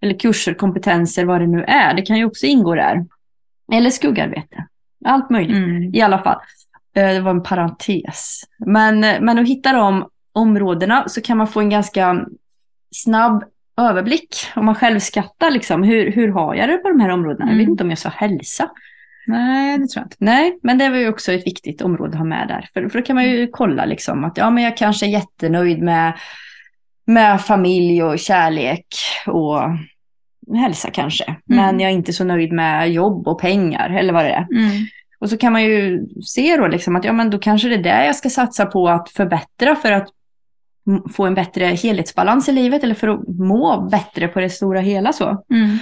[0.02, 1.94] Eller kurser, kompetenser, vad det nu är.
[1.94, 3.06] Det kan ju också ingå där.
[3.72, 4.66] Eller skuggarbete.
[5.04, 5.56] Allt möjligt.
[5.56, 5.94] Mm.
[5.94, 6.38] I alla fall.
[6.96, 8.42] Eh, Det var en parentes.
[8.58, 12.24] Men, eh, men att hitta de områdena så kan man få en ganska
[12.94, 13.44] snabb
[13.78, 14.36] överblick.
[14.56, 17.44] Om man själv skattar liksom, hur, hur har jag det på de här områdena?
[17.50, 17.70] Jag vet Mm.
[17.70, 18.70] inte om jag sa hälsa.
[19.26, 20.16] Nej, det tror jag inte.
[20.18, 22.68] Nej, men det var ju också ett viktigt område att ha med där.
[22.74, 25.82] För, för då kan man ju kolla liksom att ja, men jag kanske är jättenöjd
[25.82, 26.12] med,
[27.06, 28.86] med familj och kärlek
[29.26, 29.60] och
[30.56, 31.36] hälsa kanske.
[31.44, 31.80] Men Mm.
[31.80, 34.46] jag är inte så nöjd med jobb och pengar eller vad det är.
[34.52, 34.70] Mm.
[35.20, 37.82] Och så kan man ju se då liksom att ja, men då kanske det är
[37.82, 40.08] det jag ska satsa på att förbättra för att
[41.12, 45.12] få en bättre helhetsbalans i livet eller för att må bättre på det stora hela
[45.12, 45.44] så.
[45.54, 45.78] Mm.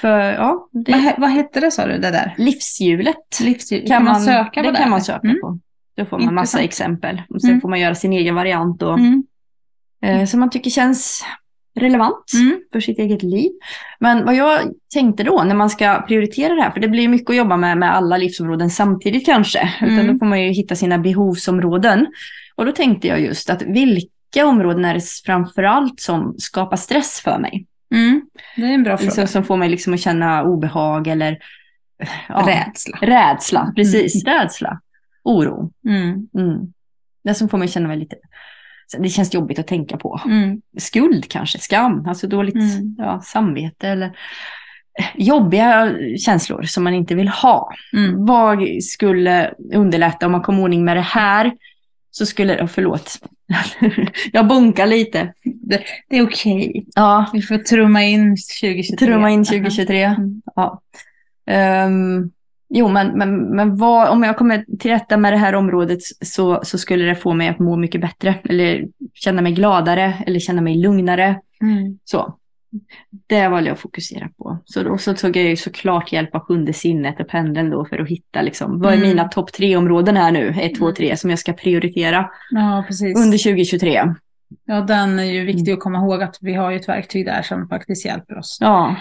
[0.00, 2.34] För ja, det, Vad, vad hette det sa du, det där?
[2.38, 3.84] livshjulet Livsstil.
[3.88, 4.78] kan, man, söka på det det?
[4.78, 5.36] kan man söka Mm.
[5.42, 5.58] på.
[5.96, 6.94] Då får man massa Intressant.
[7.04, 7.22] exempel.
[7.28, 7.60] Och sen Mm.
[7.60, 9.22] får man göra sin egen variant då, Mm.
[10.04, 11.24] eh, som man tycker känns
[11.80, 12.60] relevant Mm.
[12.72, 13.50] för sitt eget liv.
[14.00, 14.60] Men vad jag
[14.94, 17.78] tänkte då när man ska prioritera det här, för det blir mycket att jobba med
[17.78, 20.12] med alla livsområden samtidigt kanske, utan Mm.
[20.12, 22.06] då får man ju hitta sina behovsområden.
[22.54, 24.08] Och då tänkte jag just att vilka
[24.44, 27.66] områden är det framförallt som skapar stress för mig?
[27.94, 28.22] Mm.
[28.56, 29.10] Det är en bra fråga.
[29.10, 31.38] Som, som får mig liksom att känna obehag eller
[32.28, 32.98] ja, Rädsla.
[33.02, 33.72] rädsla.
[33.76, 34.80] Precis, rädsla.
[35.24, 35.72] Oro.
[35.88, 36.28] Mm.
[36.38, 36.72] Mm.
[37.24, 38.16] Det som får mig känna mig lite...
[38.98, 40.20] Det känns jobbigt att tänka på.
[40.24, 40.60] Mm.
[40.78, 42.94] Skuld kanske, skam, alltså dåligt Mm.
[42.98, 44.06] ja, samvete eller
[44.98, 47.70] eh, jobbiga känslor som man inte vill ha.
[47.92, 48.26] Mm.
[48.26, 51.52] Vad skulle underlätta om man kom ordning med det här?
[52.18, 53.18] Så skulle, oh, förlåt,
[54.32, 55.32] jag bonkar lite.
[55.44, 56.86] Det, det är okej.
[56.94, 59.06] Ja, Vi får trumma in 2023.
[59.06, 60.02] trumma in 2023.
[60.02, 60.42] Mm.
[60.54, 60.80] Ja.
[61.46, 62.30] Ehm,
[62.68, 66.60] jo, men, men, men vad, om jag kommer till rätta med det här området så,
[66.64, 68.34] så skulle det få mig att må mycket bättre.
[68.44, 71.40] Eller känna mig gladare eller känna mig lugnare.
[71.62, 71.98] Mm.
[72.04, 72.38] Så.
[73.26, 74.58] Det valde jag att fokusera på.
[74.64, 77.98] Så då så tog jag ju såklart hjälp av sjunde sinnet och pendeln då för
[77.98, 79.08] att hitta liksom, vad är Mm.
[79.08, 80.94] mina topp tre områden här nu, ett, två, Mm.
[80.94, 82.84] tre, som jag ska prioritera Ja,
[83.16, 84.14] under 2023.
[84.64, 87.42] Ja, den är ju viktig att komma ihåg att vi har ju ett verktyg där
[87.42, 88.58] som faktiskt hjälper oss.
[88.60, 88.96] Ja,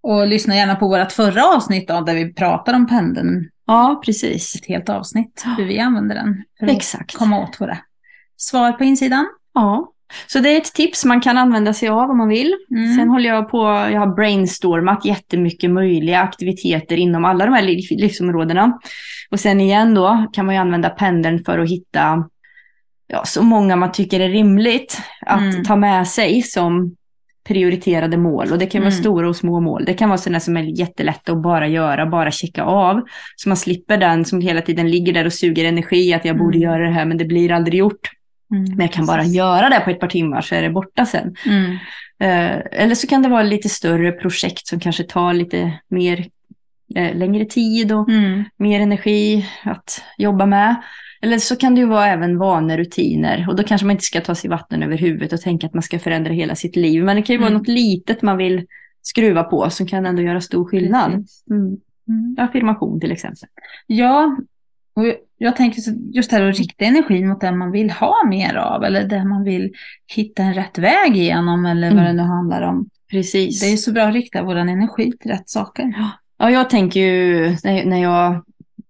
[0.00, 3.48] Och lyssna gärna på vårt förra avsnitt då, där vi pratar om pendeln.
[3.66, 4.54] ja precis.
[4.54, 7.16] Ett helt avsnitt, hur vi använder den för att Exakt.
[7.16, 7.78] komma åt våra
[8.36, 9.26] svar på insidan.
[9.54, 9.92] Ja.
[10.26, 12.54] Så det är ett tips man kan använda sig av om man vill.
[12.70, 12.96] Mm.
[12.96, 13.58] Sen håller jag på,
[13.92, 18.78] jag har brainstormat jättemycket möjliga aktiviteter inom alla de här liv- livsområdena.
[19.30, 22.24] Och sen igen då kan man ju använda pendeln för att hitta
[23.06, 25.64] ja, så många man tycker är rimligt att Mm.
[25.64, 26.94] ta med sig som
[27.48, 28.52] prioriterade mål.
[28.52, 29.00] Och det kan vara Mm.
[29.02, 29.84] stora och små mål.
[29.84, 33.00] Det kan vara sådana som är jättelätta att bara göra, bara checka av.
[33.36, 36.58] Så man slipper den som hela tiden ligger där och suger energi, att jag borde
[36.58, 36.70] Mm.
[36.70, 38.10] göra det här men det blir aldrig gjort.
[38.50, 38.64] Mm.
[38.64, 41.34] Men jag kan bara göra det på ett par timmar så är det borta sen.
[41.46, 41.70] Mm.
[42.20, 46.26] Eh, eller så kan det vara lite större projekt som kanske tar lite mer,
[46.96, 48.44] eh, längre tid och Mm.
[48.56, 50.82] mer energi att jobba med.
[51.22, 53.46] Eller så kan det ju vara även vanor, rutiner.
[53.48, 55.82] Och då kanske man inte ska ta sig vatten över huvudet och tänka att man
[55.82, 57.04] ska förändra hela sitt liv.
[57.04, 57.58] Men det kan ju vara Mm.
[57.58, 58.66] något litet man vill
[59.02, 61.10] skruva på som kan ändå göra stor skillnad.
[61.50, 61.76] Mm.
[62.08, 62.36] Mm.
[62.38, 63.48] Affirmation till exempel.
[63.86, 64.36] Ja,
[64.94, 65.04] och
[65.38, 65.82] jag tänker
[66.12, 69.24] just det här att rikta energin mot det man vill ha mer av eller det
[69.24, 69.72] man vill
[70.16, 72.16] hitta en rätt väg igenom eller vad Mm.
[72.16, 72.88] det nu handlar om.
[73.10, 73.60] Precis.
[73.60, 75.94] Det är ju så bra att rikta vår energi till rätt saker.
[76.38, 78.44] Ja, jag tänker ju när när jag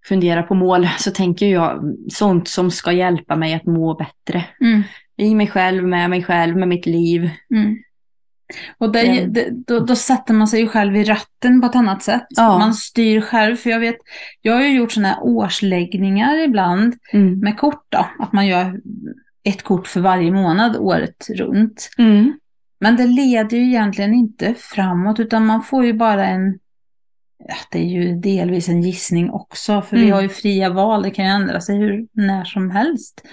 [0.09, 4.45] funderar på mål så tänker jag sånt som ska hjälpa mig att må bättre.
[4.61, 4.83] Mm.
[5.17, 7.31] I mig själv, med mig själv, med mitt liv.
[7.55, 7.77] Mm.
[8.79, 9.33] Och det, är ju- Mm.
[9.33, 12.27] det, då, då sätter man sig ju själv i ratten på ett annat sätt.
[12.29, 12.59] Ja.
[12.59, 13.97] Man styr själv, för jag vet,
[14.43, 17.41] jag har ju gjort sådana här årsläggningar ibland Mm.
[17.41, 18.81] med kort då, att man gör
[19.45, 21.91] ett kort för varje månad året runt.
[21.99, 22.33] Mm.
[22.81, 26.59] Men det leder ju egentligen inte framåt utan man får ju bara en,
[27.49, 30.15] ja, det är ju delvis en gissning också, för vi Mm.
[30.15, 33.25] har ju fria val, det kan ju ändra sig hur, när som helst.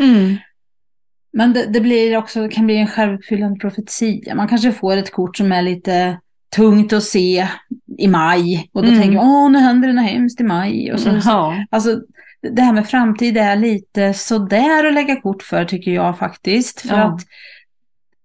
[1.36, 1.48] Mm.
[1.52, 4.36] Men det, det blir också, det kan bli en självuppfyllande profetia.
[4.36, 6.18] Man kanske får ett kort som är lite
[6.56, 7.48] tungt att se
[7.98, 9.02] i maj och då Mm.
[9.02, 10.94] tänker man, åh nu händer det något hemskt i maj.
[10.94, 11.56] Och så, Ja.
[11.70, 12.00] Alltså,
[12.52, 16.82] det här med framtid är lite sådär att lägga kort för tycker jag faktiskt.
[16.82, 17.04] För Ja.
[17.04, 17.22] att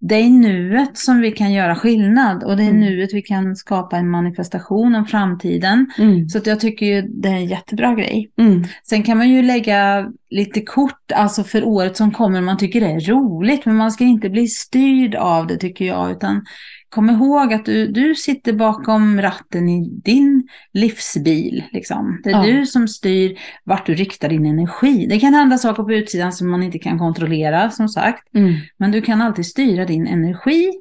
[0.03, 2.81] det är i nuet som vi kan göra skillnad och det är i Mm.
[2.81, 5.91] nuet vi kan skapa en manifestation om framtiden.
[5.99, 6.29] Mm.
[6.29, 8.31] Så att jag tycker ju det är en jättebra grej.
[8.39, 8.65] Mm.
[8.85, 12.87] Sen kan man ju lägga lite kort, alltså för året som kommer, man tycker det
[12.87, 16.45] är roligt, men man ska inte bli styrd av det tycker jag, utan
[16.91, 21.65] kom ihåg att du, du sitter bakom ratten i din livsbil.
[21.73, 22.21] Liksom.
[22.25, 22.53] Det är Ja.
[22.53, 25.07] du som styr vart du riktar din energi.
[25.11, 28.55] Det kan hända saker på utsidan som man inte kan kontrollera, som sagt, Mm.
[28.77, 30.73] men du kan alltid styra din energi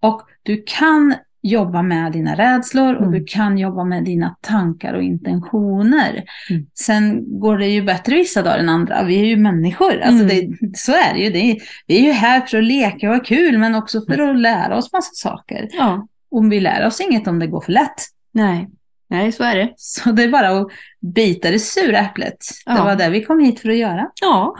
[0.00, 3.18] och du kan jobba med dina rädslor och Mm.
[3.20, 6.24] du kan jobba med dina tankar och intentioner.
[6.50, 6.66] Mm.
[6.74, 9.02] Sen går det ju bättre vissa dagar än andra.
[9.04, 10.00] Vi är ju människor.
[10.00, 10.28] Alltså Mm.
[10.60, 11.30] det, så är det ju.
[11.30, 14.18] Det är, vi är ju här för att leka och ha kul, men också för
[14.30, 15.68] att lära oss massa saker.
[15.72, 16.06] Ja.
[16.30, 18.02] Och vi lär oss inget om det går för lätt.
[18.32, 18.68] Nej.
[19.10, 19.72] Nej, så är det.
[19.76, 20.68] Så det är bara att
[21.14, 22.36] bita det sura äpplet.
[22.66, 22.84] Det Ja.
[22.84, 24.10] var det vi kom hit för att göra.
[24.20, 24.56] Ja,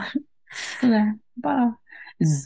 [0.81, 1.73] Så det bara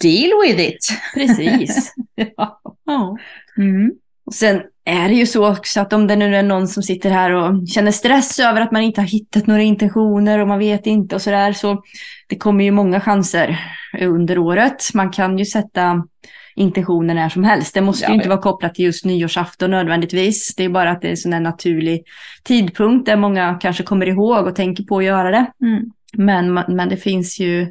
[0.01, 0.89] deal with it.
[1.13, 1.93] precis.
[2.37, 2.61] ja.
[2.85, 3.17] ja.
[3.57, 3.91] Mm.
[4.25, 7.09] Och sen är det ju så också att om det nu är någon som sitter
[7.09, 10.87] här och känner stress över att man inte har hittat några intentioner och man vet
[10.87, 11.83] inte och sådär så
[12.27, 13.59] det kommer ju många chanser
[14.01, 14.93] under året.
[14.93, 16.03] Man kan ju sätta
[16.55, 17.73] intentioner när som helst.
[17.73, 20.55] Det måste ja, ju inte vara kopplat till just nyårsafton nödvändigtvis.
[20.55, 22.03] Det är bara att det är en sån här naturlig
[22.43, 25.45] tidpunkt där många kanske kommer ihåg och tänker på att göra det.
[25.61, 25.83] Mm.
[26.17, 27.67] Men, men det finns ju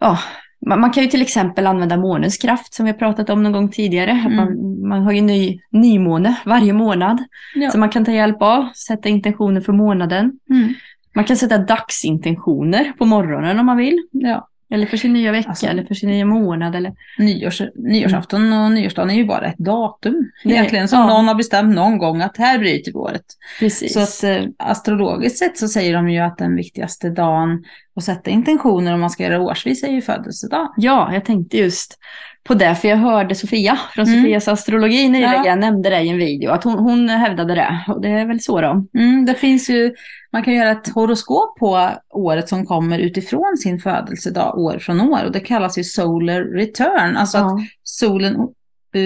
[0.00, 0.18] ja,
[0.66, 3.68] man, kan ju till exempel använda månens kraft som vi har pratat om någon gång
[3.68, 4.10] tidigare.
[4.10, 4.36] Mm.
[4.36, 7.24] Man, man, har ju ny, nymåne varje månad.
[7.54, 7.70] Ja.
[7.70, 10.32] Så man kan ta hjälp av, sätta intentioner för månaden.
[10.50, 10.74] Mm.
[11.14, 14.06] Man kan sätta dagsintentioner på morgonen om man vill.
[14.10, 14.48] Ja.
[14.72, 16.76] Eller för sin nya vecka alltså, eller för sin nya månad.
[16.76, 16.92] Eller...
[17.18, 20.30] Nyårs, nyårsafton och nyårsdagen är ju bara ett datum.
[20.44, 21.06] Nej, egentligen som ja.
[21.06, 23.24] någon har bestämt någon gång att här bryter vi året.
[23.58, 23.92] Precis.
[23.92, 27.64] Så att eh, astrologiskt sett så säger de ju att den viktigaste dagen
[27.96, 30.74] att sätta intentioner om man ska göra årsvis är ju födelsedag.
[30.76, 31.98] Ja, jag tänkte just
[32.44, 34.20] på det, för jag hörde Sofia från mm.
[34.20, 35.54] Sofias astrologi nyligen ja.
[35.54, 37.84] nämnde det i en video, att hon, hon hävdade det.
[37.88, 38.86] Och det är väl så då.
[38.94, 39.94] Mm, det finns ju,
[40.32, 45.24] man kan göra ett horoskop på året som kommer utifrån sin födelsedag år från år.
[45.24, 47.44] Och det kallas ju solar return, alltså ja.
[47.46, 48.36] att solen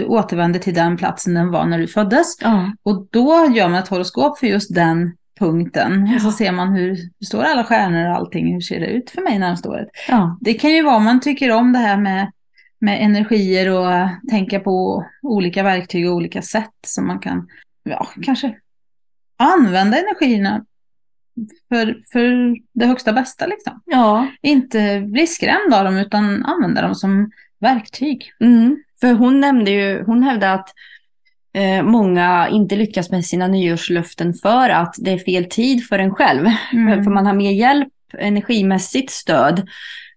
[0.07, 2.37] återvänder till den platsen den var när du föddes.
[2.41, 2.72] Ja.
[2.82, 6.12] Och då gör man ett horoskop för just den punkten.
[6.14, 9.11] Och så ser man hur, hur står alla stjärnor och allting, hur ser det ut
[9.11, 9.89] för mig närmsta året.
[10.09, 10.39] Ja.
[10.41, 12.30] Det kan ju vara om man tycker om det här med
[12.79, 17.49] med energier och tänka på olika verktyg och olika sätt som man kan,
[17.83, 18.55] ja, kanske
[19.37, 20.64] använda energierna
[21.68, 23.83] för, för det högsta bästa liksom.
[23.85, 24.27] Ja.
[24.43, 28.33] Inte bli skrämd av dem utan använda dem som verktyg.
[28.41, 28.83] Mm.
[29.01, 30.68] För hon nämnde ju, hon hävdade att
[31.55, 36.14] eh, många inte lyckas med sina nyårslöften för att det är fel tid för en
[36.14, 36.47] själv.
[36.72, 37.05] Mm.
[37.05, 39.68] För man har mer hjälp, energimässigt stöd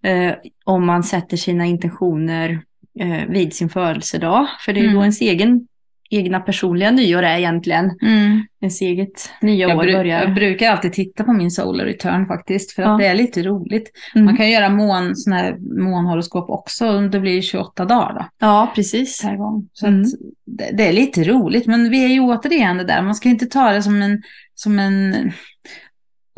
[0.04, 0.34] eh,
[0.66, 2.62] om man sätter sina intentioner
[3.00, 4.48] eh, vid sin födelsedag.
[4.66, 4.96] För det är mm.
[4.96, 5.68] då ens egen,
[6.10, 7.92] egna personliga nyår är egentligen.
[8.02, 8.44] Mm.
[8.62, 10.22] Ens eget nya jag år börjar.
[10.22, 12.72] Jag brukar alltid titta på min solar return faktiskt.
[12.72, 12.98] För att ja.
[12.98, 13.92] det är lite roligt.
[14.16, 14.26] Mm.
[14.26, 17.02] Man kan göra mån, sån här månhoroskop också.
[17.02, 18.26] Det blir 28 dagar då.
[18.40, 19.22] Ja, precis.
[19.22, 19.70] Per gång.
[19.74, 20.04] Så mm.
[20.46, 21.68] det, det, är lite roligt.
[21.68, 23.02] Men vi är ju återigen det där.
[23.02, 24.22] Man ska inte ta det som en,
[24.56, 25.32] som en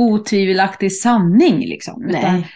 [0.01, 1.59] otvivelaktig sanning.
[1.59, 2.11] Liksom.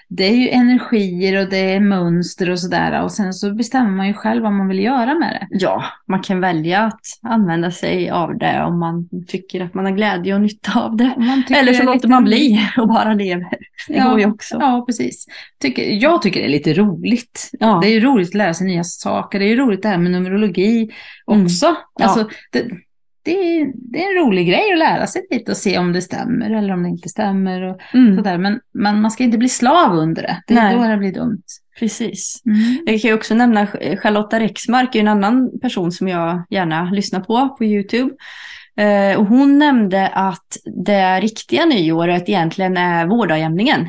[0.09, 3.03] Det är ju energier och det är mönster och sådär.
[3.03, 5.57] Och sen så bestämmer man ju själv vad man vill göra med det.
[5.59, 9.91] Ja, man kan välja att använda sig av det om man tycker att man har
[9.91, 11.13] glädje och nytta av det.
[11.49, 13.49] Eller så låter man bli och bara lever.
[13.87, 14.57] Det ja, går ju också.
[14.59, 15.25] Ja, precis.
[15.61, 17.49] Tycker, jag tycker det är lite roligt.
[17.59, 17.79] Ja.
[17.81, 19.39] Det är ju roligt att lära sig nya saker.
[19.39, 20.89] Det är ju roligt det här med numerologi
[21.25, 21.65] också.
[21.65, 21.77] Mm.
[22.01, 22.27] Alltså, ja.
[22.51, 22.65] det,
[23.25, 26.01] det är, det är en rolig grej att lära sig lite och se om det
[26.01, 27.61] stämmer eller om det inte stämmer.
[27.61, 28.15] Och mm.
[28.15, 28.37] sådär.
[28.37, 30.43] Men, men man ska inte bli slav under det.
[30.47, 30.75] Det är Nej.
[30.75, 31.43] då det blir dumt.
[31.79, 32.41] Precis.
[32.45, 32.83] Mm.
[32.85, 33.67] Jag kan ju också nämna
[33.97, 38.13] Charlotta Rexmark, en annan person som jag gärna lyssnar på på YouTube.
[38.77, 43.87] Eh, och hon nämnde att det riktiga nyåret egentligen är vårdagjämningen.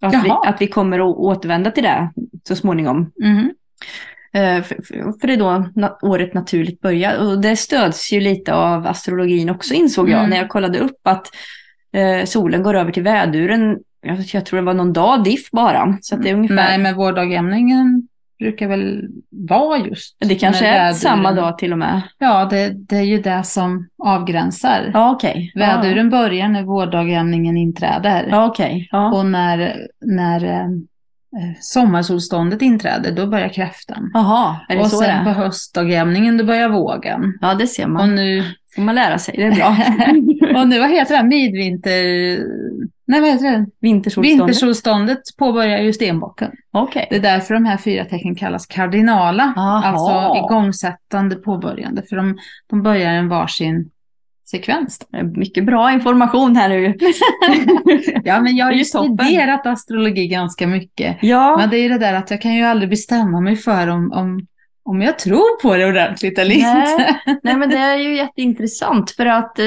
[0.00, 2.12] Att vi, att vi kommer att återvända till det
[2.48, 3.12] så småningom.
[3.22, 3.50] Mm.
[4.34, 4.62] Eh,
[5.20, 5.68] för det är då
[6.02, 7.18] året naturligt börjar.
[7.18, 10.30] Och det stöds ju lite av astrologin också insåg jag mm.
[10.30, 11.26] när jag kollade upp att
[11.92, 13.78] eh, solen går över till väduren.
[14.32, 15.98] Jag, tror det var någon dag diff bara.
[16.00, 16.54] Så det är ungefär...
[16.54, 18.08] Nej, men vårdagjämningen
[18.38, 20.16] brukar väl vara just.
[20.18, 22.02] Det kanske är samma dag till och med.
[22.18, 24.90] Ja, det, det är ju det som avgränsar.
[24.94, 25.50] Ja, okay.
[25.54, 26.18] Väduren ja.
[26.18, 28.28] börjar när vårdagjämningen inträder.
[28.30, 28.88] Ja, okay.
[28.90, 29.12] Ja.
[29.12, 30.68] Och när, när Eh,
[31.60, 34.10] sommarsolståndet inträder, då börjar kräftan.
[34.14, 35.24] Jaha, är det och så sen det?
[35.24, 37.38] på höstdagjämningen, då börjar vågen.
[37.40, 38.02] Ja, det ser man.
[38.02, 39.76] Och nu får man lära sig, det är bra.
[40.60, 42.04] och nu, vad heter det, midvinter...
[43.06, 43.66] Nej, vad heter det?
[43.80, 44.40] Vintersolståndet.
[44.40, 46.50] Vintersolståndet påbörjar ju stenbocken.
[46.72, 47.06] Okay.
[47.10, 49.54] Det är därför de här fyra tecknen kallas kardinala.
[49.56, 49.82] Aha.
[49.84, 52.02] Alltså igångsättande, påbörjande.
[52.02, 52.38] För de,
[52.70, 53.90] de börjar en varsin
[54.44, 55.00] sekvens.
[55.36, 56.94] Mycket bra information här nu.
[58.24, 61.16] ja, men jag har ju studerat astrologi ganska mycket.
[61.20, 61.56] Ja.
[61.56, 64.46] Men det är det där att jag kan ju aldrig bestämma mig för om, om,
[64.84, 66.92] om jag tror på det ordentligt eller Nej.
[66.92, 67.16] inte.
[67.42, 69.64] Nej, men det är ju jätteintressant för att eh,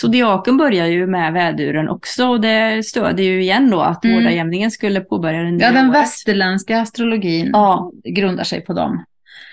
[0.00, 4.16] zodiaken börjar ju med väduren också och det stöder ju igen då att mm.
[4.16, 6.00] vårdagjämningen skulle påbörja den Ja, den året.
[6.00, 7.92] västerländska astrologin ja.
[8.04, 9.04] grundar sig på dem.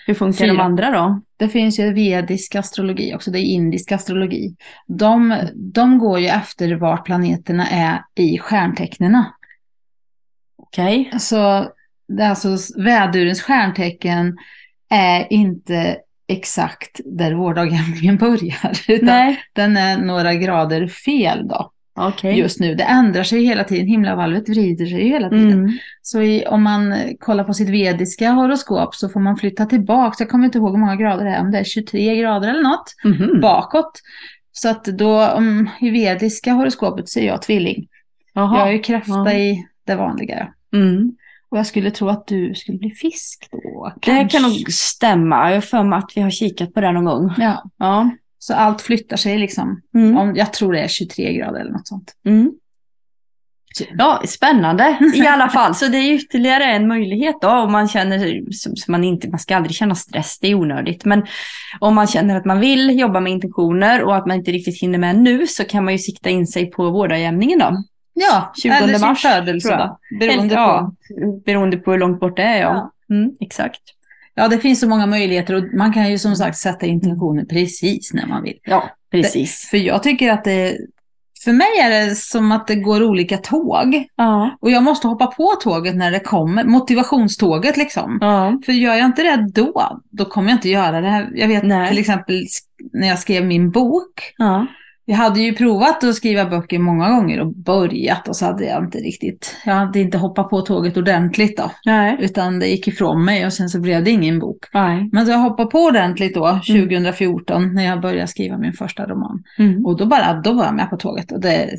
[0.08, 0.54] Hur funkar Fyra.
[0.54, 1.22] de andra då?
[1.38, 4.56] Det finns ju vedisk astrologi också, det är indisk astrologi.
[4.88, 9.34] De, de går ju efter var planeterna är i stjärntecknena.
[10.58, 11.06] Okej.
[11.08, 11.20] Okay.
[11.20, 11.72] Så
[12.08, 14.38] det är alltså vädurens stjärntecken
[14.90, 15.98] är inte
[16.28, 18.72] exakt där vårdagjämningen börjar.
[18.88, 19.42] Utan Nej.
[19.54, 21.72] Den är några grader fel då.
[21.98, 22.34] Okay.
[22.34, 22.76] just nu.
[22.76, 25.52] Det ändrar sig hela tiden, himlavalvet vrider sig hela tiden.
[25.52, 25.78] Mm.
[26.02, 30.30] Så i, om man kollar på sitt vediska horoskop så får man flytta tillbaka, jag
[30.30, 32.96] kommer inte ihåg hur många grader det är, om det är 23 grader eller något,
[33.06, 33.42] mm.
[33.42, 33.92] bakåt.
[34.52, 37.88] Så att då, om, i vediska horoskopet så är jag tvilling.
[38.36, 38.60] Aha.
[38.60, 39.32] Jag är ju kräfta Aha.
[39.32, 40.54] i det vanliga.
[40.74, 41.16] Mm.
[41.50, 43.94] Och jag skulle tro att du skulle bli fisk då.
[44.02, 44.24] Kanske.
[44.24, 45.50] Det kan nog stämma.
[45.50, 47.34] Jag har för mig att vi har kikat på det någon gång.
[47.38, 47.64] Ja.
[47.78, 48.10] ja.
[48.40, 49.82] Så allt flyttar sig liksom.
[49.96, 50.18] Mm.
[50.18, 52.14] Om, jag tror det är 23 grader eller något sånt.
[52.26, 52.52] Mm.
[53.98, 55.76] Ja, spännande i alla fall.
[55.76, 59.56] Så det är ytterligare en möjlighet då om man känner, som man inte, man ska
[59.56, 61.06] aldrig känna stress, det är onödigt.
[61.06, 61.26] Men
[61.80, 65.00] om man känner att man vill jobba med intentioner och att man inte riktigt hinner
[65.00, 67.84] med nu så kan man ju sikta in sig på vårdagjämningen då.
[68.14, 70.00] Ja, 20 eller mars, sin födelse då.
[70.20, 70.62] Beroende, på.
[70.62, 70.92] Ja,
[71.46, 72.62] beroende på hur långt bort det är.
[72.62, 72.92] Ja.
[73.08, 73.16] ja.
[73.16, 73.82] Mm, exakt.
[74.40, 78.14] Ja, det finns så många möjligheter och man kan ju som sagt sätta intentioner precis
[78.14, 78.60] när man vill.
[78.64, 79.62] Ja, precis.
[79.62, 80.78] Det, för jag tycker att det,
[81.44, 84.06] för mig är det som att det går olika tåg.
[84.16, 84.58] Ja.
[84.62, 88.18] Och jag måste hoppa på tåget när det kommer, motivationståget liksom.
[88.22, 88.60] Ja.
[88.66, 91.30] För gör jag inte det då, då kommer jag inte göra det.
[91.36, 91.90] Jag vet Nej.
[91.90, 92.46] till exempel
[92.94, 94.34] när jag skrev min bok.
[94.38, 94.68] Ja.
[95.10, 98.84] Jag hade ju provat att skriva böcker många gånger och börjat och så hade jag
[98.84, 101.72] inte riktigt, jag hade inte hoppat på tåget ordentligt då.
[101.86, 102.18] Nej.
[102.20, 104.66] Utan det gick ifrån mig och sen så blev det ingen bok.
[104.74, 105.10] Nej.
[105.12, 107.76] Men så jag hoppade på ordentligt då, 2014, mm.
[107.76, 109.44] när jag började skriva min första roman.
[109.58, 109.86] Mm.
[109.86, 111.32] Och då bara, då var jag med på tåget.
[111.32, 111.70] Och det,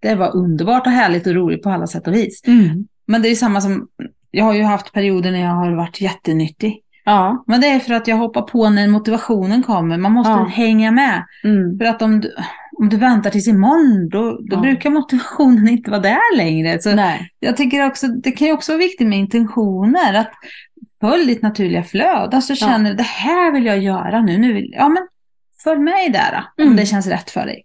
[0.00, 2.42] det var underbart och härligt och roligt på alla sätt och vis.
[2.46, 2.86] Mm.
[3.06, 3.88] Men det är samma som,
[4.30, 6.82] jag har ju haft perioder när jag har varit jättenyttig.
[7.08, 7.44] Ja.
[7.46, 9.98] Men det är för att jag hoppar på när motivationen kommer.
[9.98, 10.44] Man måste ja.
[10.44, 11.24] hänga med.
[11.44, 11.78] Mm.
[11.78, 12.34] För att om du,
[12.78, 14.60] om du väntar tills imorgon, då, då ja.
[14.60, 16.78] brukar motivationen inte vara där längre.
[16.82, 17.30] Så Nej.
[17.40, 20.14] Jag tycker också, det kan ju också vara viktigt med intentioner.
[20.14, 20.32] Att
[21.00, 22.36] följ ditt naturliga flöde.
[22.36, 24.38] Alltså känner det här vill jag göra nu.
[24.38, 25.08] nu vill, ja, men
[25.64, 26.70] följ med där mm.
[26.70, 27.64] om det känns rätt för dig.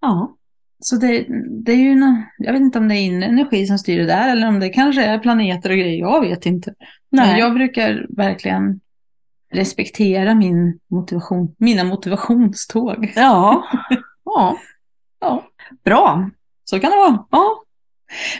[0.00, 0.36] Ja.
[0.80, 1.26] Så det,
[1.64, 4.06] det är ju, någon, jag vet inte om det är inre energi som styr det
[4.06, 6.74] där eller om det kanske är planeter och grejer, jag vet inte.
[7.12, 7.38] Nej.
[7.38, 8.80] Jag brukar verkligen
[9.52, 13.12] respektera min motivation, mina motivationståg.
[13.16, 13.64] Ja.
[14.24, 14.58] ja.
[15.20, 15.44] ja.
[15.84, 16.30] Bra.
[16.64, 17.24] Så kan det vara.
[17.30, 17.62] Ja.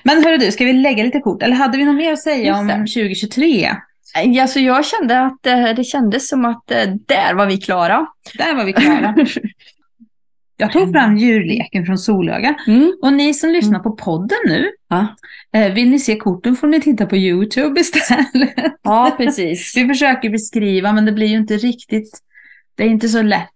[0.02, 1.42] Men hörru du, ska vi lägga lite kort?
[1.42, 3.70] Eller hade vi något mer att säga om 2023?
[4.40, 8.06] Alltså jag kände att det, eh, det kändes som att eh, där var vi klara.
[8.38, 9.14] Där var vi klara.
[10.62, 12.54] Jag tog fram djurleken från Solöga.
[12.66, 12.92] Mm.
[13.02, 13.82] Och ni som lyssnar mm.
[13.82, 14.70] på podden nu.
[15.54, 18.54] Eh, vill ni se korten får ni titta på YouTube istället.
[18.82, 19.72] Ja, precis.
[19.76, 22.20] vi försöker beskriva, men det blir ju inte riktigt,
[22.74, 23.48] det är inte så lätt.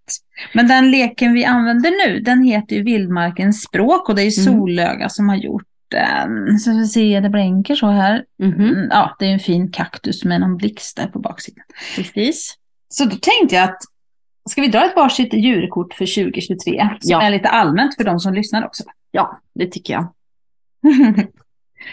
[0.53, 4.59] Men den leken vi använder nu, den heter ju Vildmarkens språk och det är mm.
[4.59, 6.59] Solöga som har gjort den.
[6.59, 8.23] Så vi se, det blänker så här.
[8.43, 8.87] Mm.
[8.89, 11.65] Ja, det är en fin kaktus med någon blixt där på baksidan.
[11.95, 12.55] Precis.
[12.89, 13.81] Så då tänkte jag att
[14.47, 16.89] Ska vi dra ett varsitt djurkort för 2023?
[16.99, 17.21] Som ja.
[17.21, 18.83] är lite allmänt för de som lyssnar också.
[19.11, 20.13] Ja, det tycker jag.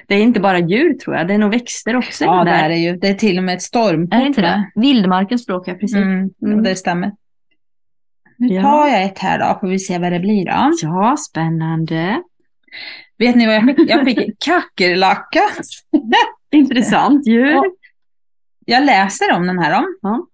[0.06, 2.24] det är inte bara djur tror jag, det är nog växter också.
[2.24, 2.96] Ja, det är det ju.
[2.96, 4.14] Det är till och med ett stormkort.
[4.14, 4.70] Är det inte det?
[4.74, 5.96] Vildmarkens språk, ja precis.
[5.96, 6.62] Mm, mm.
[6.62, 7.12] Det stämmer.
[8.36, 10.70] Nu tar jag ett här då, får vi se vad det blir då.
[10.82, 12.22] Ja, spännande.
[13.18, 13.90] Vet ni vad jag fick?
[13.90, 15.40] Jag fick kackerlacka.
[16.50, 17.60] Intressant djur.
[18.66, 19.86] Jag läser om den här då.
[20.02, 20.26] Ja.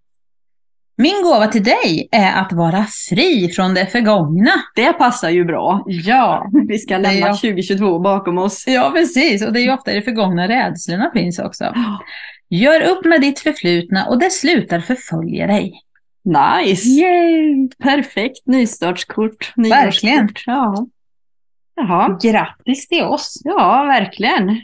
[1.00, 4.50] Min gåva till dig är att vara fri från det förgångna.
[4.74, 5.84] Det passar ju bra.
[5.86, 6.50] Ja.
[6.68, 7.40] Vi ska lämna jag...
[7.40, 8.64] 2022 bakom oss.
[8.66, 9.46] Ja, precis.
[9.46, 11.74] Och det är ju ofta i det förgångna rädslorna finns också.
[12.48, 15.72] Gör upp med ditt förflutna och det slutar förfölja dig.
[16.24, 16.88] Nice!
[16.88, 17.68] Yay!
[17.78, 19.52] Perfekt nystartskort.
[19.56, 20.28] Verkligen.
[20.46, 20.86] Ja.
[21.74, 22.18] Jaha.
[22.22, 23.40] Grattis till oss.
[23.44, 24.60] Ja, verkligen.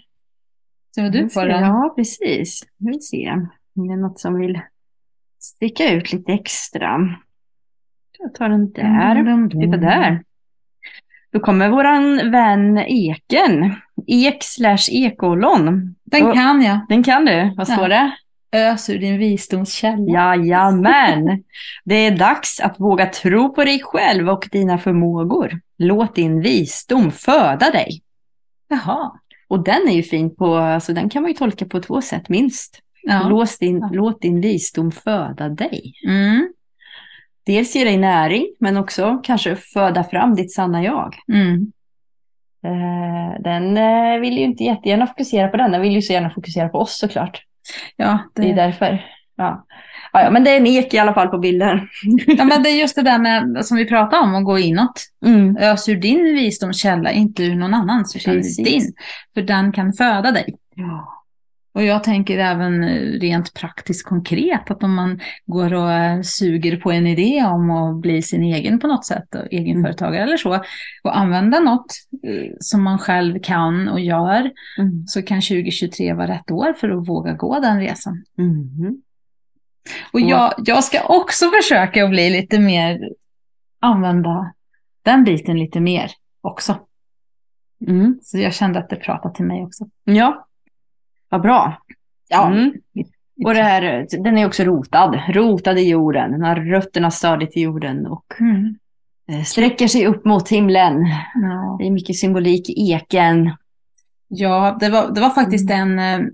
[0.94, 1.62] Så du får den.
[1.62, 2.62] Ja, precis.
[2.78, 3.30] Vi vill se
[3.76, 4.60] om det är något som vill
[5.46, 7.16] sticka ut lite extra.
[8.18, 9.16] Jag tar den där.
[9.16, 10.22] Mm, Titta där.
[11.32, 13.74] Då kommer våran vän Eken.
[14.06, 15.94] Ek slash ekollon.
[16.04, 16.80] Den kan jag.
[16.88, 17.54] Den kan du.
[17.56, 17.88] Vad står ja.
[17.88, 18.12] det?
[18.58, 20.36] Ös ur din visdomskälla.
[20.36, 21.44] Jajamän.
[21.84, 25.60] Det är dags att våga tro på dig själv och dina förmågor.
[25.78, 28.02] Låt din visdom föda dig.
[28.68, 29.12] Jaha.
[29.48, 32.28] Och den är ju fin på, alltså den kan man ju tolka på två sätt
[32.28, 32.82] minst.
[33.08, 33.28] Ja.
[33.28, 35.92] Låt, din, låt din visdom föda dig.
[36.06, 36.52] Mm.
[37.46, 41.14] Dels ge dig näring, men också kanske föda fram ditt sanna jag.
[41.32, 41.72] Mm.
[42.64, 46.30] Eh, den eh, vill ju inte jättegärna fokusera på den, den vill ju så gärna
[46.30, 47.42] fokusera på oss såklart.
[47.96, 49.04] Ja, det, det är därför.
[49.36, 49.66] Ja.
[50.12, 51.88] Ja, ja, men det är en ek i alla fall på bilden.
[52.26, 55.02] ja, men det är just det där med, som vi pratade om, att gå inåt.
[55.26, 55.56] Mm.
[55.56, 58.92] Ös ur din visdomskälla, inte ur någon annans, utan din.
[59.34, 60.56] För den kan föda dig.
[60.74, 61.15] Ja.
[61.76, 62.84] Och jag tänker även
[63.20, 67.96] rent praktiskt konkret att om man går och eh, suger på en idé om att
[67.96, 70.64] bli sin egen på något sätt, och egenföretagare eller så,
[71.02, 71.86] och använda något
[72.22, 75.06] eh, som man själv kan och gör, mm.
[75.06, 78.24] så kan 2023 vara rätt år för att våga gå den resan.
[78.38, 79.02] Mm.
[80.12, 83.10] Och jag, jag ska också försöka att bli lite mer,
[83.80, 84.52] använda
[85.02, 86.10] den biten lite mer
[86.40, 86.78] också.
[87.86, 88.18] Mm.
[88.22, 89.86] Så jag kände att det pratade till mig också.
[90.04, 90.46] Ja,
[91.28, 91.82] vad bra.
[92.28, 92.46] Ja.
[92.46, 92.72] Mm.
[93.44, 96.32] Och det här, den är också rotad, rotad i jorden.
[96.32, 98.76] Den har rötterna stadigt i jorden och mm.
[99.28, 101.06] Eh, sträcker sig upp mot himlen.
[101.34, 101.76] Ja.
[101.78, 103.52] Det är mycket symbolik i eken.
[104.28, 105.98] Ja, det var, det var faktiskt mm.
[105.98, 106.26] en eh,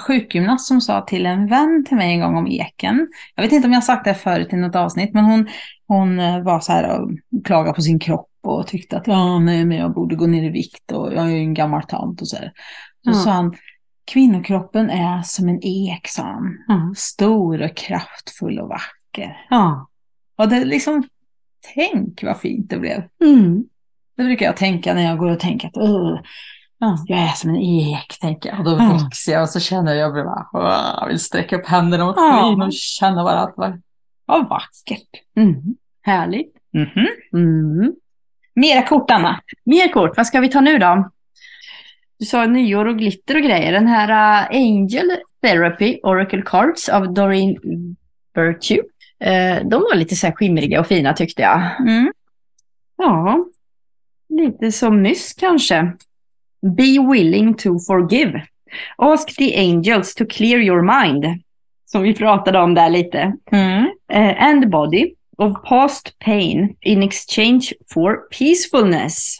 [0.00, 3.08] sjukgymnast som sa till en vän till mig en gång om eken.
[3.34, 5.48] Jag vet inte om jag sagt det förut i något avsnitt, men hon,
[5.86, 7.10] hon eh, var så här och
[7.44, 10.48] klagade på sin kropp och tyckte att ja, nej, men jag borde gå ner i
[10.48, 12.52] vikt och jag är ju en gammal tant och så här.
[13.04, 13.14] Så ja.
[13.14, 13.54] sa han,
[14.12, 16.58] kvinnokroppen är som en ek, sa han.
[16.68, 16.94] Mm.
[16.94, 19.46] Stor och kraftfull och vacker.
[19.50, 19.88] Ja.
[20.36, 21.08] Och det liksom,
[21.74, 23.02] tänk vad fint det blev.
[23.24, 23.64] Mm.
[24.16, 25.74] Det brukar jag tänka när jag går och tänker att
[26.82, 27.04] Ja.
[27.06, 28.58] Jag är som en ek, tänker jag.
[28.58, 29.00] Och då ja.
[29.04, 30.46] växer jag och så känner jag bara,
[31.00, 32.66] jag vill sträcka upp händerna mot skyn ja.
[32.66, 33.82] och känna bara att vad,
[34.26, 35.08] vad vackert.
[35.36, 35.62] Mm.
[36.02, 36.56] Härligt.
[36.74, 37.06] Mm -hmm.
[37.34, 37.94] mm.
[38.54, 39.40] Mera kort, Anna.
[39.64, 40.16] Mer kort.
[40.16, 41.10] Vad ska vi ta nu då?
[42.20, 43.72] Du sa nyår och glitter och grejer.
[43.72, 45.10] Den här uh, Angel
[45.42, 47.56] Therapy Oracle Cards av Doreen
[48.34, 48.78] Virtue.
[49.24, 51.80] Uh, de var lite så här skimriga och fina tyckte jag.
[51.80, 52.12] Mm.
[52.96, 53.44] Ja,
[54.28, 55.92] lite som nyss kanske.
[56.76, 58.42] Be willing to forgive.
[58.96, 61.42] Ask the angels to clear your mind.
[61.86, 63.32] Som vi pratade om där lite.
[63.52, 63.84] Mm.
[63.84, 69.38] Uh, and body of past pain in exchange for peacefulness.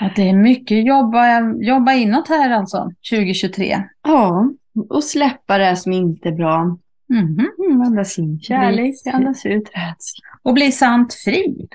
[0.00, 3.82] Att det är mycket jobba, jobba inåt här alltså, 2023.
[4.02, 4.50] Ja,
[4.90, 6.78] och släppa det som inte är bra.
[7.10, 7.86] Mm -hmm.
[7.86, 10.28] Andas in kärlek, andas ut rädsla.
[10.42, 11.68] Och bli sant fri.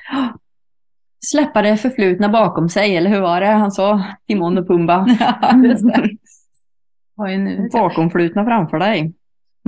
[1.25, 4.03] Släppa det förflutna bakom sig, eller hur var det han sa?
[4.27, 5.17] Timon och Pumba.
[5.19, 5.53] Ja?
[7.71, 9.13] Bakomflutna framför dig.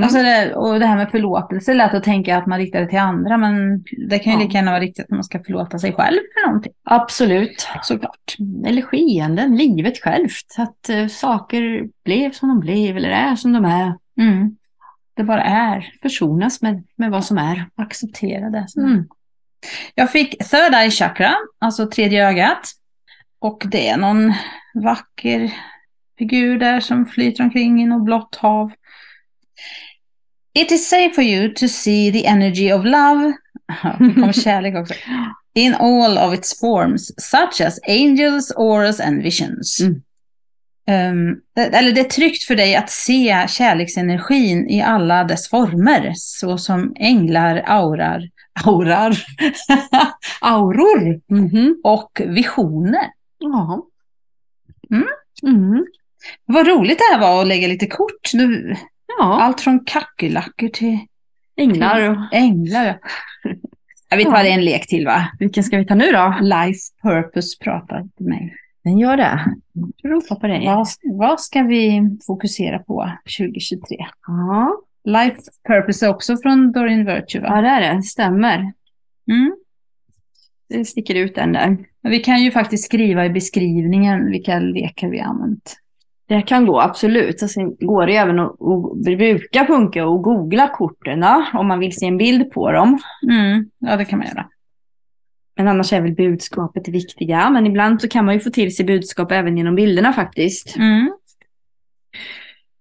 [0.02, 0.16] Mm.
[0.16, 3.00] Alltså det, och det här med förlåtelse, lätt att tänka att man riktar det till
[3.00, 4.46] andra, men det kan ju ja.
[4.46, 6.74] lika gärna vara riktigt att man ska förlåta sig själv för någonting.
[6.84, 8.36] Absolut, såklart.
[8.66, 10.56] Eller skeenden, livet självt.
[10.58, 13.94] Att uh, saker blev som de blev eller är som de är.
[14.20, 14.58] Mm.
[15.14, 15.94] Det bara är.
[16.02, 17.66] Försonas med, med vad som är.
[17.76, 19.08] Acceptera det mm.
[19.96, 22.72] Jag fick third eye chakra, alltså tredje ögat.
[23.40, 24.34] Och det är någon
[24.74, 25.54] vacker
[26.18, 28.72] figur där som flyter omkring i något blått hav.
[30.54, 33.34] It is safe for you to see the energy of love,
[34.24, 34.94] om kärlek också,
[35.54, 39.80] in all of its forms, such as angels, auras and visions.
[39.82, 40.02] Mm.
[40.88, 46.94] Um, eller det är tryggt för dig att se kärleksenergin i alla dess former, såsom
[47.00, 48.30] änglar, aurar,
[48.66, 49.18] aurar,
[50.42, 51.74] auror mm -hmm.
[51.84, 53.12] och visioner.
[53.40, 53.88] Ja.
[54.92, 55.08] Mm.
[55.44, 55.86] Mm.
[56.46, 58.34] Vad roligt det här var att lägga lite kort.
[58.34, 58.76] Nu,
[59.18, 59.42] Ja.
[59.42, 61.00] Allt från kackerlackor till
[61.58, 62.10] änglar.
[62.10, 62.18] Och...
[62.34, 63.00] Änglar,
[64.10, 64.18] ja.
[64.18, 64.46] vi tar ja.
[64.46, 65.28] en lek till va?
[65.40, 66.36] Vilken ska vi ta nu då?
[66.42, 68.56] Life Purpose pratar till mig.
[68.84, 69.56] Den gör det.
[70.04, 70.66] Ropa på dig.
[70.66, 73.98] Vad, vad ska vi fokusera på 2023?
[74.28, 74.82] Ja.
[75.04, 77.48] Life Purpose är också från Doreen Virtue va?
[77.48, 78.74] Ja det är det, stämmer.
[79.32, 79.56] Mm.
[80.70, 81.78] Det sticker ut den där.
[82.02, 85.76] Vi kan ju faktiskt skriva i beskrivningen vilka lekar vi har använt.
[86.32, 87.42] Det kan gå, absolut.
[87.42, 91.24] Och sen går det även att, att bruka funka och googla korten
[91.54, 93.00] om man vill se en bild på dem.
[93.32, 94.46] Mm, ja, det kan man göra.
[95.58, 97.50] Men annars är väl budskapet det viktiga.
[97.50, 100.76] Men ibland så kan man ju få till sig budskap även genom bilderna faktiskt.
[100.76, 101.14] Mm.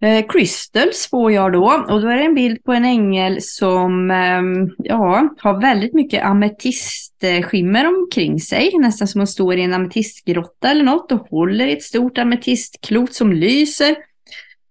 [0.02, 4.10] Eh, crystals får jag då och då är det en bild på en ängel som
[4.10, 4.42] eh,
[4.78, 8.70] ja, har väldigt mycket ametistskimmer omkring sig.
[8.78, 13.14] Nästan som hon står i en ametistgrotta eller något och håller i ett stort ametistklot
[13.14, 13.96] som lyser.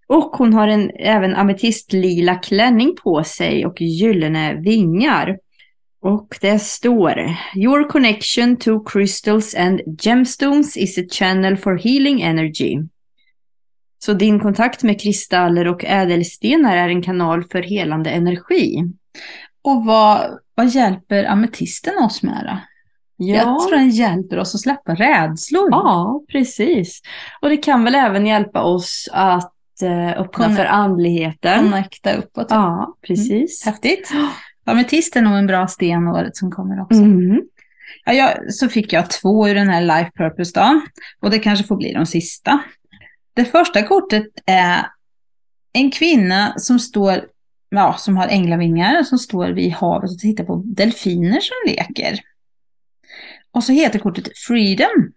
[0.08, 5.38] Och hon har en, även ametistlila klänning på sig och gyllene vingar.
[6.02, 12.78] Och det står Your connection to crystals and gemstones is a channel for healing energy.
[14.00, 18.84] Så din kontakt med kristaller och ädelstenar är en kanal för helande energi.
[19.62, 22.58] Och vad, vad hjälper ametisten oss med då?
[23.26, 23.36] Ja.
[23.36, 25.70] Jag tror den hjälper oss att släppa rädslor.
[25.72, 27.02] Ja, precis.
[27.42, 31.60] Och det kan väl även hjälpa oss att eh, öppna Connect för andligheten.
[31.60, 32.48] Connecta uppåt.
[32.50, 33.66] Ja, precis.
[33.66, 33.74] Mm.
[33.74, 34.12] Häftigt.
[34.66, 37.02] Ametist är nog en bra sten året som kommer också.
[37.02, 37.42] Mm.
[38.06, 40.82] Ja, jag, så fick jag två ur den här Life Purpose då.
[41.22, 42.60] Och det kanske får bli de sista.
[43.40, 44.86] Det första kortet är
[45.74, 47.26] en kvinna som står,
[47.70, 52.20] ja, som har änglavingar som står vid havet och tittar på delfiner som leker.
[53.52, 55.12] Och så heter kortet Freedom.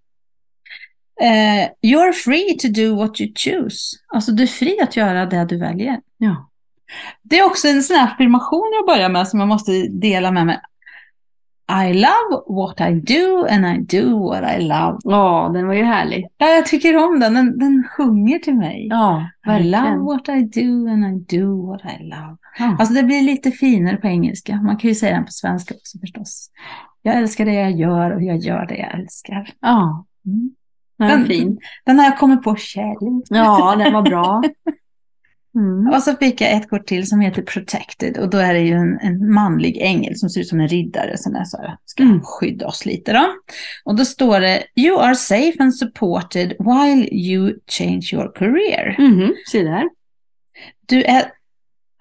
[1.22, 3.96] Uh, you're free to do what you choose.
[4.08, 6.00] Alltså du är fri att göra det du väljer.
[6.18, 6.50] Ja.
[7.22, 10.46] Det är också en sån här affirmation jag börjar med som jag måste dela med
[10.46, 10.60] mig.
[11.68, 14.98] I love what I do and I do what I love.
[15.04, 16.26] Ja, den var ju härlig.
[16.38, 17.34] Ja, jag tycker om den.
[17.34, 18.86] Den, den sjunger till mig.
[18.90, 22.36] Ja, I love what I do and I do what I love.
[22.58, 22.76] Ja.
[22.78, 24.56] Alltså det blir lite finare på engelska.
[24.56, 26.50] Man kan ju säga den på svenska också förstås.
[27.02, 29.50] Jag älskar det jag gör och jag gör det jag älskar.
[29.60, 30.04] Ja.
[30.26, 30.50] Mm.
[30.98, 31.58] Den, fin.
[31.86, 33.22] Den har jag kommit på själv.
[33.28, 34.42] Ja, den var bra.
[35.54, 35.94] Mm.
[35.94, 38.72] Och så fick jag ett kort till som heter Protected och då är det ju
[38.72, 42.02] en, en manlig ängel som ser ut som en riddare som är så här, ska
[42.02, 42.20] mm.
[42.22, 43.26] skydda oss lite då.
[43.84, 48.96] Och då står det You are safe and supported while you change your career.
[48.98, 49.34] Mm.
[49.50, 49.88] Se där.
[50.86, 51.24] Du är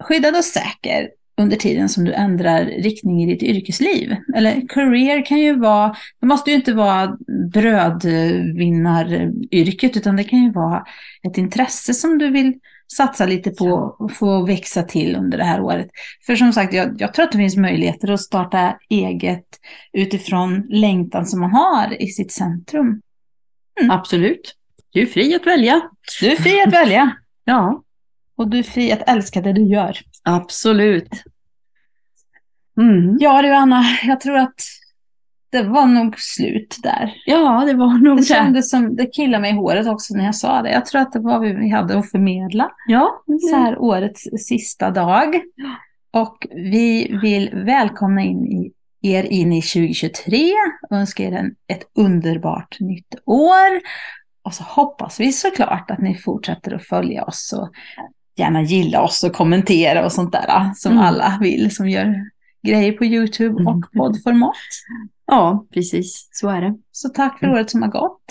[0.00, 1.08] skyddad och säker
[1.40, 4.16] under tiden som du ändrar riktning i ditt yrkesliv.
[4.34, 7.16] Eller career kan ju vara, det måste ju inte vara
[7.52, 10.84] brödvinnaryrket utan det kan ju vara
[11.22, 12.54] ett intresse som du vill
[12.96, 15.86] satsa lite på att få växa till under det här året.
[16.26, 19.46] För som sagt, jag, jag, tror att det finns möjligheter att starta eget
[19.92, 23.00] utifrån längtan som man har i sitt centrum.
[23.80, 23.90] Mm.
[23.90, 24.54] Absolut.
[24.90, 25.80] Du är fri att välja.
[26.20, 27.16] Du är fri att välja.
[27.44, 27.82] ja.
[28.36, 29.98] Och du är fri att älska det du gör.
[30.22, 31.22] Absolut.
[32.80, 33.16] Mm.
[33.20, 34.60] Ja du Anna, jag tror att
[35.52, 37.14] det var nog slut där.
[37.26, 38.22] Ja, det var nog det.
[38.22, 40.70] kändes som, det killade mig i håret också när jag sa det.
[40.70, 42.70] Jag tror att det var vad vi hade att förmedla.
[42.86, 43.22] Ja.
[43.50, 45.40] Så här årets sista dag.
[46.10, 48.72] Och vi vill välkomna in i,
[49.02, 50.52] er in i 2023
[50.90, 53.80] och önska er en, ett underbart nytt år.
[54.42, 57.70] Och så hoppas vi såklart att ni fortsätter att följa oss och
[58.36, 61.04] gärna gilla oss och kommentera och sånt där som mm.
[61.04, 62.14] alla vill som gör
[62.62, 63.82] grejer på YouTube och mm.
[63.96, 64.56] poddformat.
[65.26, 66.28] Ja, precis.
[66.32, 66.74] Så är det.
[66.92, 67.56] Så tack för mm.
[67.56, 68.22] året som har gått.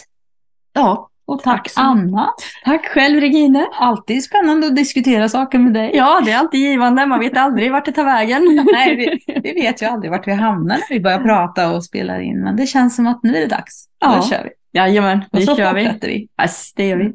[0.73, 1.07] Ja.
[1.25, 2.29] Och tack, tack Anna.
[2.65, 3.67] Tack själv Regine.
[3.73, 5.91] Alltid spännande att diskutera saker med dig.
[5.93, 7.05] Ja, det är alltid givande.
[7.05, 8.67] Man vet aldrig vart det tar vägen.
[8.73, 12.19] Nej, vi, vi vet ju aldrig vart vi hamnar när vi börjar prata och spelar
[12.19, 12.43] in.
[12.43, 13.85] Men det känns som att nu är det dags.
[13.99, 14.15] Ja.
[14.15, 14.79] Då kör vi.
[14.79, 15.85] Jajamän, nu kör vi.
[15.85, 16.27] fortsätter vi.
[16.41, 17.13] Yes, det gör vi.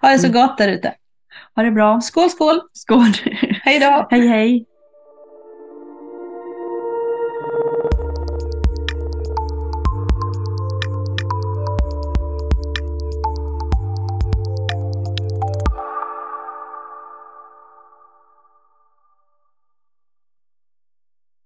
[0.00, 0.40] Ha det så mm.
[0.40, 0.94] gott där ute.
[1.56, 2.00] Ha det bra.
[2.00, 2.60] Skål, skål.
[2.72, 3.12] Skål.
[3.62, 4.06] hej då.
[4.10, 4.66] Hej, hej.